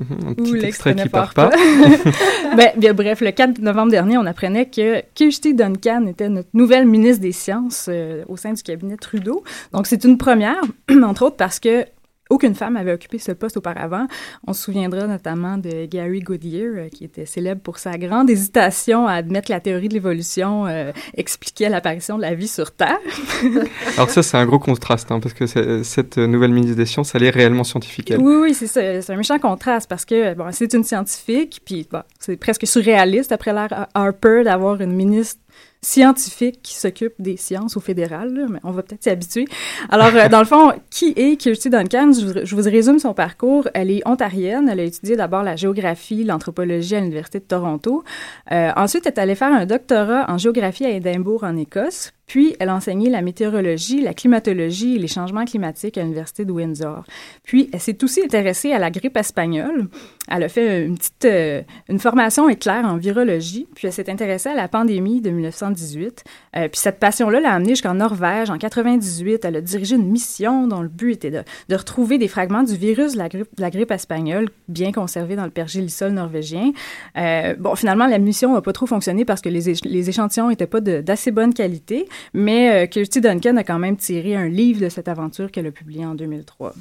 [0.00, 1.50] Mhm, Ou extrait qui part pas.
[2.56, 6.86] ben, bien, bref, le 4 novembre dernier, on apprenait que Kirsty Duncan était notre nouvelle
[6.86, 9.44] ministre des Sciences euh, au sein du cabinet Trudeau.
[9.72, 10.60] Donc, c'est une première,
[11.04, 11.84] entre autres parce que
[12.30, 14.06] aucune femme avait occupé ce poste auparavant.
[14.46, 19.06] On se souviendra notamment de Gary Goodyear, euh, qui était célèbre pour sa grande hésitation
[19.06, 22.98] à admettre que la théorie de l'évolution euh, expliquait l'apparition de la vie sur Terre.
[23.96, 27.24] Alors ça, c'est un gros contraste, hein, parce que cette nouvelle ministre des Sciences, elle
[27.24, 28.10] est réellement scientifique.
[28.10, 28.20] elle.
[28.20, 29.02] Oui, oui, c'est ça.
[29.02, 33.32] C'est un méchant contraste parce que bon, c'est une scientifique, puis bon, c'est presque surréaliste
[33.32, 35.40] après l'ère Harper d'avoir une ministre
[35.82, 39.46] scientifique qui s'occupe des sciences au fédéral, là, mais on va peut-être s'y habituer.
[39.88, 42.12] Alors, euh, dans le fond, qui est Kirsty Duncan?
[42.12, 43.68] Je vous, je vous résume son parcours.
[43.72, 44.68] Elle est ontarienne.
[44.68, 48.04] Elle a étudié d'abord la géographie, l'anthropologie à l'Université de Toronto.
[48.52, 52.12] Euh, ensuite, elle est allée faire un doctorat en géographie à Édimbourg, en Écosse.
[52.30, 56.52] Puis, elle a enseigné la météorologie, la climatologie et les changements climatiques à l'Université de
[56.52, 57.02] Windsor.
[57.42, 59.88] Puis, elle s'est aussi intéressée à la grippe espagnole.
[60.28, 64.48] Elle a fait une petite euh, une formation éclair en virologie, puis elle s'est intéressée
[64.48, 66.22] à la pandémie de 1918.
[66.56, 69.44] Euh, puis cette passion-là l'a amenée jusqu'en Norvège en 98.
[69.44, 72.76] Elle a dirigé une mission dont le but était de, de retrouver des fragments du
[72.76, 73.18] virus de
[73.58, 76.70] la grippe, espagnole bien conservés dans le pergélisol norvégien.
[77.18, 80.48] Euh, bon, finalement, la mission n'a pas trop fonctionné parce que les, éch- les échantillons
[80.48, 82.06] n'étaient pas d'assez bonne qualité.
[82.34, 85.70] Mais euh, Kirsty Duncan a quand même tiré un livre de cette aventure qu'elle a
[85.70, 86.74] publié en 2003.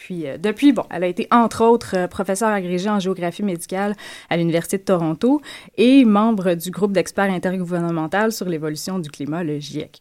[0.00, 3.94] Puis, euh, depuis, bon, elle a été entre autres euh, professeure agrégée en géographie médicale
[4.30, 5.42] à l'Université de Toronto
[5.76, 10.00] et membre du groupe d'experts intergouvernemental sur l'évolution du climat, le GIEC.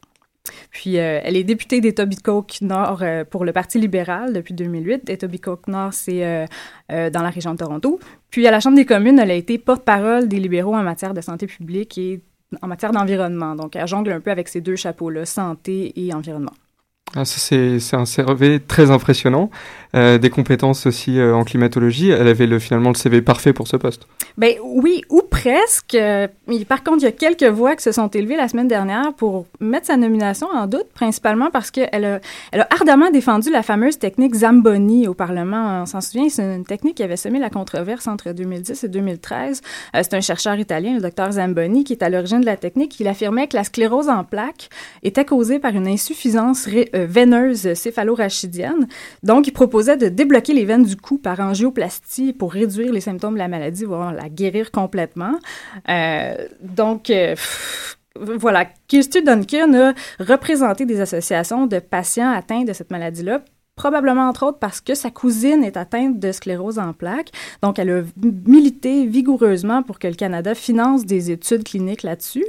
[0.72, 5.10] Puis, elle est députée d'Etobicoke Nord euh, pour le Parti libéral depuis 2008.
[5.10, 6.48] Etobicoke Nord, c'est
[6.90, 8.00] dans la région de Toronto.
[8.32, 11.22] Puis, à la Chambre des communes, elle a été porte-parole des libéraux en matière de
[11.22, 12.22] santé publique et
[12.62, 13.56] en matière d'environnement.
[13.56, 16.54] Donc, elle jongle un peu avec ces deux chapeaux-là, santé et environnement.
[17.16, 19.50] Ah, ça, c'est un CV très impressionnant.
[19.96, 22.12] Euh, des compétences aussi euh, en climatologie.
[22.12, 24.06] Elle avait le, finalement le CV parfait pour ce poste.
[24.38, 25.96] Ben oui, ou presque.
[25.96, 26.28] Euh,
[26.68, 29.48] par contre, il y a quelques voix qui se sont élevées la semaine dernière pour
[29.60, 32.20] mettre sa nomination en doute, principalement parce qu'elle a,
[32.52, 35.82] elle a ardemment défendu la fameuse technique Zamboni au Parlement.
[35.82, 39.62] On s'en souvient, c'est une technique qui avait semé la controverse entre 2010 et 2013.
[39.96, 43.00] Euh, c'est un chercheur italien, le docteur Zamboni, qui est à l'origine de la technique.
[43.00, 44.70] Il affirmait que la sclérose en plaques
[45.02, 48.88] était causée par une insuffisance veineuse céphalo-rachidienne.
[49.24, 53.34] Donc, il proposait de débloquer les veines du cou par angioplastie pour réduire les symptômes
[53.34, 55.40] de la maladie, voire la guérir complètement.
[55.90, 57.36] Euh, donc, euh,
[58.16, 63.42] voilà, Kirsty Duncan a représenté des associations de patients atteints de cette maladie-là
[63.80, 67.32] probablement entre autres parce que sa cousine est atteinte de sclérose en plaques.
[67.64, 68.02] Donc, elle a
[68.46, 72.46] milité vigoureusement pour que le Canada finance des études cliniques là-dessus,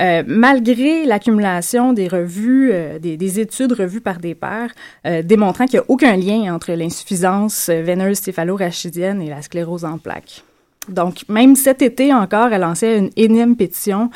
[0.00, 4.72] euh, malgré l'accumulation des revues, euh, des, des, études revues par des pairs,
[5.06, 9.98] euh, démontrant qu'il n'y a aucun lien entre l'insuffisance veineuse céphalo-rachidienne et la sclérose en
[9.98, 10.44] plaques.
[10.88, 14.10] Donc, même cet été encore, elle lançait une énième pétition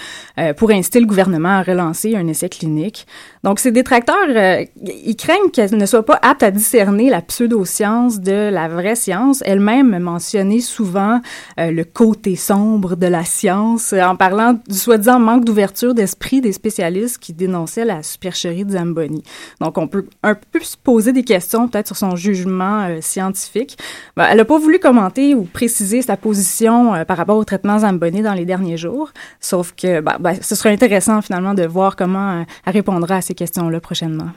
[0.56, 3.06] pour inciter le gouvernement à relancer un essai clinique.
[3.44, 8.20] Donc, ses détracteurs, euh, ils craignent qu'elle ne soit pas apte à discerner la pseudo-science
[8.20, 9.42] de la vraie science.
[9.44, 11.20] Elle-même mentionnait souvent
[11.60, 16.40] euh, le côté sombre de la science euh, en parlant du soi-disant manque d'ouverture d'esprit
[16.40, 19.22] des spécialistes qui dénonçaient la supercherie de Zamboni.
[19.60, 23.76] Donc, on peut un peu se poser des questions peut-être sur son jugement scientifique.
[24.16, 28.22] Ben, elle n'a pas voulu commenter ou préciser sa position par rapport au traitement Zamboni
[28.22, 29.12] dans les derniers jours.
[29.38, 33.33] Sauf que ben, ben, ce serait intéressant finalement de voir comment elle répondra à ces
[33.34, 34.30] questions-là prochainement.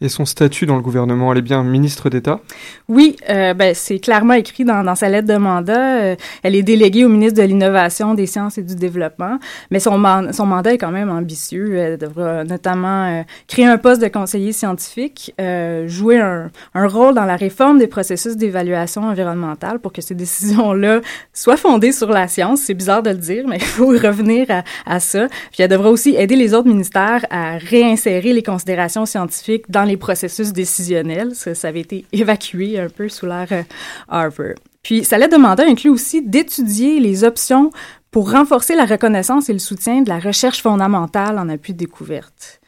[0.00, 2.40] Et son statut dans le gouvernement, elle est bien ministre d'État?
[2.88, 6.02] Oui, euh, ben, c'est clairement écrit dans, sa lettre de mandat.
[6.02, 9.38] Euh, elle est déléguée au ministre de l'Innovation, des Sciences et du Développement,
[9.70, 11.76] mais son, man son mandat est quand même ambitieux.
[11.76, 17.24] Elle devra notamment euh, créer un poste de conseiller scientifique, euh, jouer un, rôle dans
[17.24, 21.00] la réforme des processus d'évaluation environnementale pour que ces décisions-là
[21.32, 22.62] soient fondées sur la science.
[22.62, 24.48] C'est bizarre de le dire, mais il faut revenir
[24.84, 25.28] à ça.
[25.52, 29.96] Puis elle devra aussi aider les autres ministères à réinsérer les considérations scientifiques dans les
[29.96, 31.34] processus décisionnels.
[31.34, 33.62] Ça, ça avait été évacué un peu sous l'ère euh,
[34.08, 34.54] Harvard.
[34.82, 37.70] Puis, sa lettre de mandat inclut aussi d'étudier les options
[38.10, 42.60] pour renforcer la reconnaissance et le soutien de la recherche fondamentale en appui de découverte.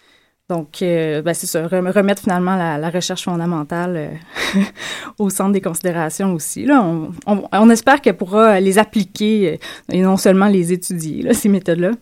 [0.51, 4.61] Donc, euh, ben c'est ça, remettre finalement la, la recherche fondamentale euh,
[5.19, 6.67] au centre des considérations aussi.
[6.67, 6.87] Là,
[7.27, 9.59] on, espère qu'elle pourra les appliquer
[9.91, 11.93] et non seulement les étudier, ces méthodes-là.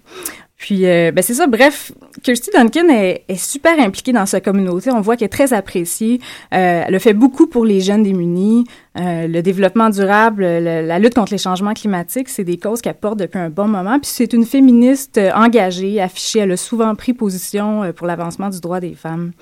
[0.63, 1.49] Puis, euh, ben c'est ça.
[1.49, 1.91] Bref,
[2.23, 4.93] Kirsty Duncan est, est, super impliquée dans sa communauté.
[4.93, 6.21] On voit qu'elle est très appréciée.
[6.55, 8.65] Euh, elle a fait beaucoup pour les jeunes démunis.
[8.97, 12.95] Euh, le développement durable, le, la lutte contre les changements climatiques, c'est des causes qu'elle
[12.95, 13.99] porte depuis un bon moment.
[13.99, 16.41] Puis c'est une féministe euh, engagée, affichée.
[16.41, 19.33] Elle a souvent pris position euh, pour l'avancement du droit des femmes.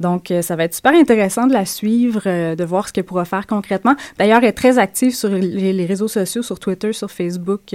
[0.00, 3.24] Donc, euh, ça va être super intéressant de la suivre, de voir ce qu'elle pourra
[3.24, 3.94] faire concrètement.
[4.18, 7.74] D'ailleurs, elle est très active sur les réseaux sociaux, sur Twitter, sur Facebook.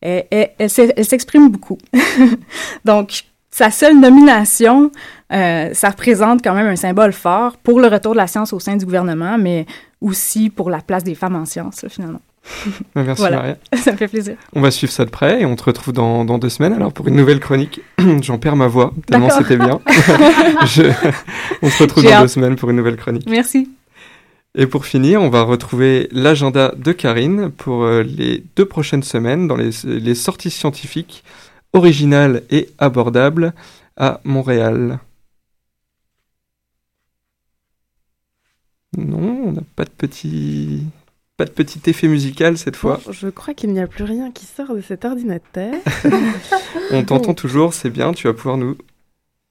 [0.00, 1.78] Elle, elle, elle, elle s'exprime beaucoup.
[2.84, 4.90] Donc, sa seule nomination,
[5.32, 8.60] euh, ça représente quand même un symbole fort pour le retour de la science au
[8.60, 9.64] sein du gouvernement, mais
[10.00, 12.20] aussi pour la place des femmes en sciences, là, finalement.
[12.94, 13.36] Merci voilà.
[13.36, 13.56] Maria.
[13.76, 14.36] Ça me fait plaisir.
[14.54, 16.92] On va suivre ça de près et on te retrouve dans, dans deux semaines alors
[16.92, 17.80] pour une nouvelle chronique.
[18.22, 19.80] J'en perds ma voix, tellement c'était bien.
[20.66, 20.84] Je...
[21.62, 22.22] On se retrouve dans hâte.
[22.22, 23.26] deux semaines pour une nouvelle chronique.
[23.28, 23.68] Merci.
[24.58, 29.46] Et pour finir, on va retrouver l'agenda de Karine pour euh, les deux prochaines semaines
[29.46, 31.22] dans les, les sorties scientifiques
[31.74, 33.52] originales et abordables
[33.98, 34.98] à Montréal.
[38.96, 40.84] Non, on n'a pas de petit
[41.36, 42.98] pas de petit effet musical cette fois.
[43.04, 45.74] Bon, je crois qu'il n'y a plus rien qui sort de cet ordinateur.
[46.92, 48.74] on t'entend toujours, c'est bien, tu vas pouvoir nous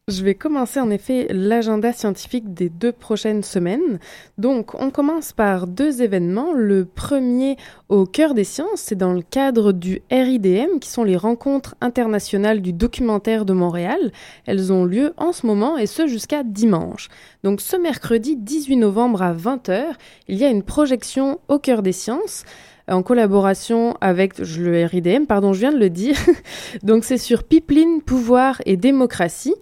[0.08, 3.98] je vais commencer en effet l'agenda scientifique des deux prochaines semaines.
[4.38, 6.54] Donc, on commence par deux événements.
[6.54, 7.58] Le premier
[7.90, 12.62] au cœur des sciences, c'est dans le cadre du RIDM, qui sont les rencontres internationales
[12.62, 14.12] du documentaire de Montréal.
[14.46, 17.08] Elles ont lieu en ce moment et ce jusqu'à dimanche.
[17.44, 19.86] Donc, ce mercredi 18 novembre à 20h,
[20.28, 22.44] il y a une projection au cœur des sciences.
[22.88, 26.16] en collaboration avec le RIDM, pardon, je viens de le dire.
[26.84, 29.56] Donc c'est sur Pipeline, pouvoir et démocratie.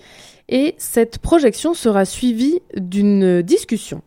[0.50, 4.02] Et cette projection sera suivie d'une discussion.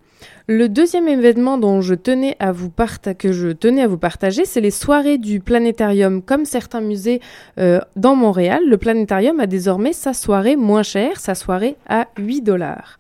[0.48, 2.70] Le deuxième événement dont je tenais à vous
[3.18, 6.22] que je tenais à vous partager, c'est les soirées du planétarium.
[6.22, 7.20] Comme certains musées
[7.58, 12.42] euh, dans Montréal, le planétarium a désormais sa soirée moins chère, sa soirée à 8
[12.42, 12.98] dollars.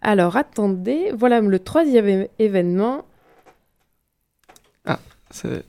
[0.00, 3.04] Alors attendez, voilà le troisième événement.
[4.86, 4.98] Ah,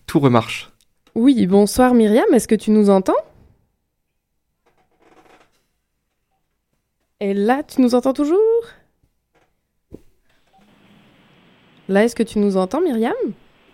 [0.06, 0.72] tout remarche.
[1.14, 3.16] Oui, bonsoir Myriam, est-ce que tu nous entends?
[7.20, 8.38] Et là, tu nous entends toujours?
[11.90, 13.14] Là, est-ce que tu nous entends, Myriam?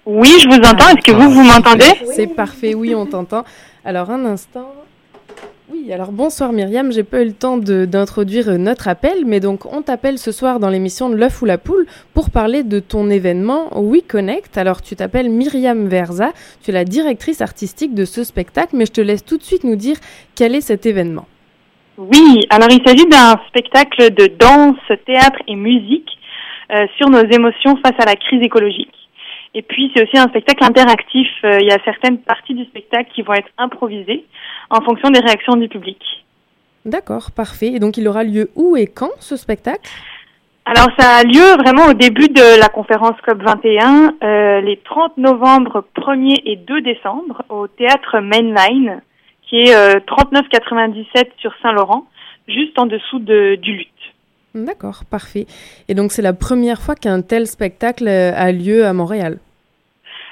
[0.06, 0.88] Oui, je vous entends.
[0.90, 1.92] Est-ce que vous, vous m'entendez?
[2.14, 3.44] C'est parfait, oui, on t'entend.
[3.84, 4.72] Alors, un instant.
[5.70, 9.82] Oui, alors bonsoir Myriam, j'ai pas eu le temps d'introduire notre appel, mais donc on
[9.82, 13.70] t'appelle ce soir dans l'émission de l'œuf ou la poule pour parler de ton événement
[13.82, 14.58] We Connect.
[14.58, 18.92] Alors tu t'appelles Myriam Verza, tu es la directrice artistique de ce spectacle, mais je
[18.92, 19.96] te laisse tout de suite nous dire
[20.36, 21.26] quel est cet événement.
[21.98, 26.10] Oui, alors il s'agit d'un spectacle de danse, théâtre et musique
[26.72, 28.94] euh, sur nos émotions face à la crise écologique.
[29.54, 31.28] Et puis c'est aussi un spectacle interactif.
[31.44, 34.26] Euh, il y a certaines parties du spectacle qui vont être improvisées
[34.70, 36.00] en fonction des réactions du public.
[36.86, 37.68] D'accord, parfait.
[37.68, 39.90] Et donc il aura lieu où et quand ce spectacle?
[40.66, 45.86] Alors ça a lieu vraiment au début de la conférence COP21, euh, les 30 novembre
[45.98, 49.02] 1er et 2 décembre au théâtre Mainline,
[49.54, 52.08] qui est euh, 39,97 sur Saint-Laurent,
[52.48, 53.90] juste en dessous de, du Lutte.
[54.56, 55.46] D'accord, parfait.
[55.88, 59.38] Et donc c'est la première fois qu'un tel spectacle euh, a lieu à Montréal?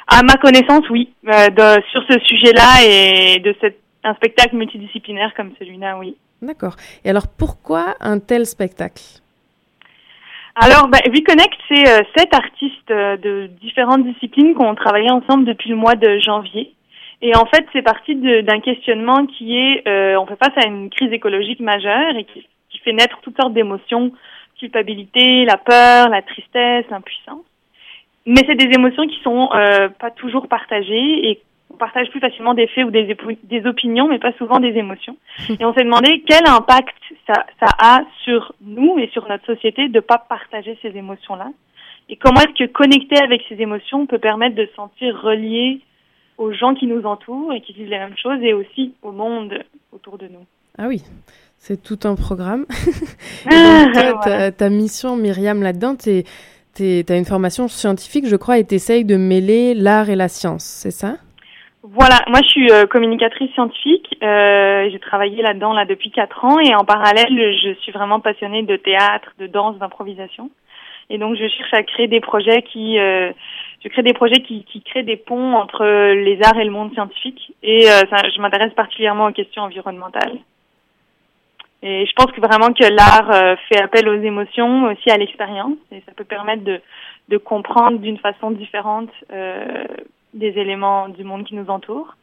[0.07, 1.13] À ma connaissance, oui.
[1.27, 6.15] Euh, de, sur ce sujet-là et de cet, un spectacle multidisciplinaire comme celui-là, oui.
[6.41, 6.75] D'accord.
[7.05, 9.03] Et alors pourquoi un tel spectacle?
[10.55, 15.45] Alors, bah, WeConnect, c'est euh, sept artistes euh, de différentes disciplines qui ont travaillé ensemble
[15.45, 16.73] depuis le mois de janvier.
[17.21, 20.89] Et en fait, c'est parti d'un questionnement qui est, euh, on fait face à une
[20.89, 24.11] crise écologique majeure et qui qui fait naître toutes sortes d'émotions,
[24.57, 27.43] culpabilité, la peur, la tristesse, l'impuissance.
[28.25, 31.41] Mais c'est des émotions qui sont euh, pas toujours partagées et
[31.73, 35.17] on partage plus facilement des faits ou des, des opinions, mais pas souvent des émotions.
[35.59, 36.95] Et on s'est demandé quel impact
[37.25, 41.47] ça, ça a sur nous et sur notre société de pas partager ces émotions-là.
[42.09, 45.79] Et comment est-ce que connecter avec ces émotions peut permettre de se sentir relié
[46.41, 49.53] aux gens qui nous entourent et qui vivent les mêmes choses et aussi au monde
[49.91, 50.45] autour de nous.
[50.77, 51.03] Ah oui,
[51.57, 52.65] c'est tout un programme.
[53.45, 58.65] donc, toi, ta, ta, mission, Myriam, là-dedans, tu as une formation scientifique, je crois, et
[58.65, 61.17] tu essayes de mêler l'art et la science, c'est ça?
[61.83, 66.59] Voilà, moi je suis euh, communicatrice scientifique, euh, j'ai travaillé là-dedans là, depuis quatre ans
[66.59, 70.51] et en parallèle, je suis vraiment passionnée de théâtre, de danse, d'improvisation.
[71.09, 72.97] Et donc je cherche à créer des projets qui...
[72.97, 73.31] Euh,
[73.83, 76.93] je crée des projets qui, qui, créent des ponts entre les arts et le monde
[76.93, 77.53] scientifique.
[77.63, 80.37] Et euh, ça, je m'intéresse particulièrement aux questions environnementales.
[81.83, 85.77] Et je pense que vraiment que l'art euh, fait appel aux émotions, aussi à l'expérience,
[85.91, 86.79] et ça peut permettre de,
[87.29, 89.85] de comprendre d'une façon différente euh,
[90.33, 92.15] des éléments du monde qui nous entoure,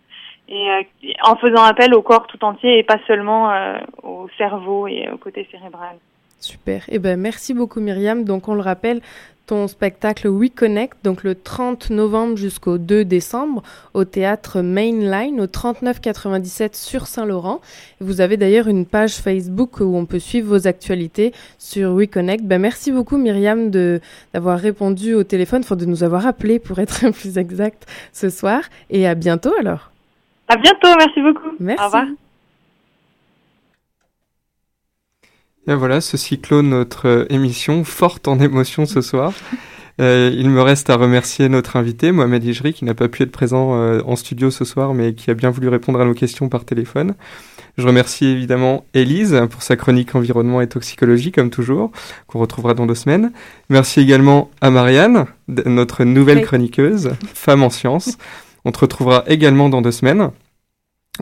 [0.48, 0.82] et euh,
[1.24, 5.18] en faisant appel au corps tout entier et pas seulement euh, au cerveau et au
[5.18, 5.96] côté cérébral.
[6.40, 6.84] Super.
[6.88, 8.24] Eh ben, merci beaucoup Myriam.
[8.24, 9.00] Donc on le rappelle,
[9.48, 13.62] ton spectacle We Connect, donc le 30 novembre jusqu'au 2 décembre
[13.94, 17.60] au théâtre Mainline au 3997 sur Saint-Laurent.
[18.00, 22.44] Vous avez d'ailleurs une page Facebook où on peut suivre vos actualités sur We Connect.
[22.44, 24.00] Ben, merci beaucoup Myriam de
[24.34, 28.60] d'avoir répondu au téléphone, enfin de nous avoir appelé pour être plus exact ce soir
[28.90, 29.90] et à bientôt alors.
[30.46, 31.54] À bientôt, merci beaucoup.
[31.58, 31.82] Merci.
[31.82, 32.04] Au revoir.
[35.68, 39.32] Et voilà, ceci clôt notre euh, émission forte en émotions ce soir.
[40.00, 43.32] Euh, il me reste à remercier notre invité, Mohamed Ijri, qui n'a pas pu être
[43.32, 46.48] présent euh, en studio ce soir, mais qui a bien voulu répondre à nos questions
[46.48, 47.16] par téléphone.
[47.76, 51.90] Je remercie évidemment Élise pour sa chronique environnement et toxicologie, comme toujours,
[52.28, 53.32] qu'on retrouvera dans deux semaines.
[53.70, 58.18] Merci également à Marianne, notre nouvelle chroniqueuse, femme en sciences.
[58.64, 60.30] On te retrouvera également dans deux semaines.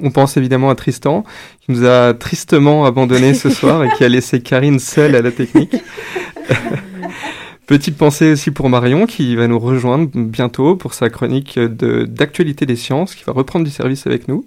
[0.03, 1.25] On pense évidemment à Tristan,
[1.61, 5.31] qui nous a tristement abandonné ce soir et qui a laissé Karine seule à la
[5.31, 5.77] technique.
[7.67, 12.73] Petite pensée aussi pour Marion, qui va nous rejoindre bientôt pour sa chronique d'actualité de,
[12.73, 14.47] des sciences, qui va reprendre du service avec nous.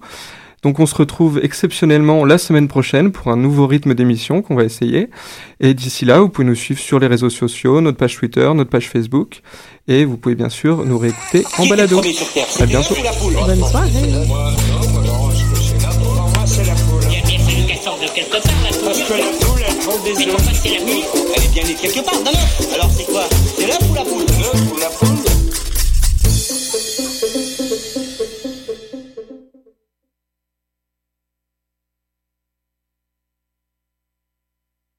[0.61, 4.65] Donc on se retrouve exceptionnellement la semaine prochaine pour un nouveau rythme d'émission qu'on va
[4.65, 5.09] essayer.
[5.61, 8.69] Et d'ici là, vous pouvez nous suivre sur les réseaux sociaux, notre page Twitter, notre
[8.69, 9.41] page Facebook.
[9.87, 12.01] Et vous pouvez bien sûr nous réécouter en balado.
[12.59, 12.95] À bientôt.
[13.45, 13.89] Bonne soirée.
[18.83, 21.03] Parce que la poule, elle trouve des Mais pourquoi c'est la poule
[21.35, 22.73] Elle est bien née quelque part, non, non.
[22.73, 23.27] Alors c'est quoi?
[23.57, 24.25] C'est l'œuf ou la poule?
[24.39, 25.18] L'œuf ou la poule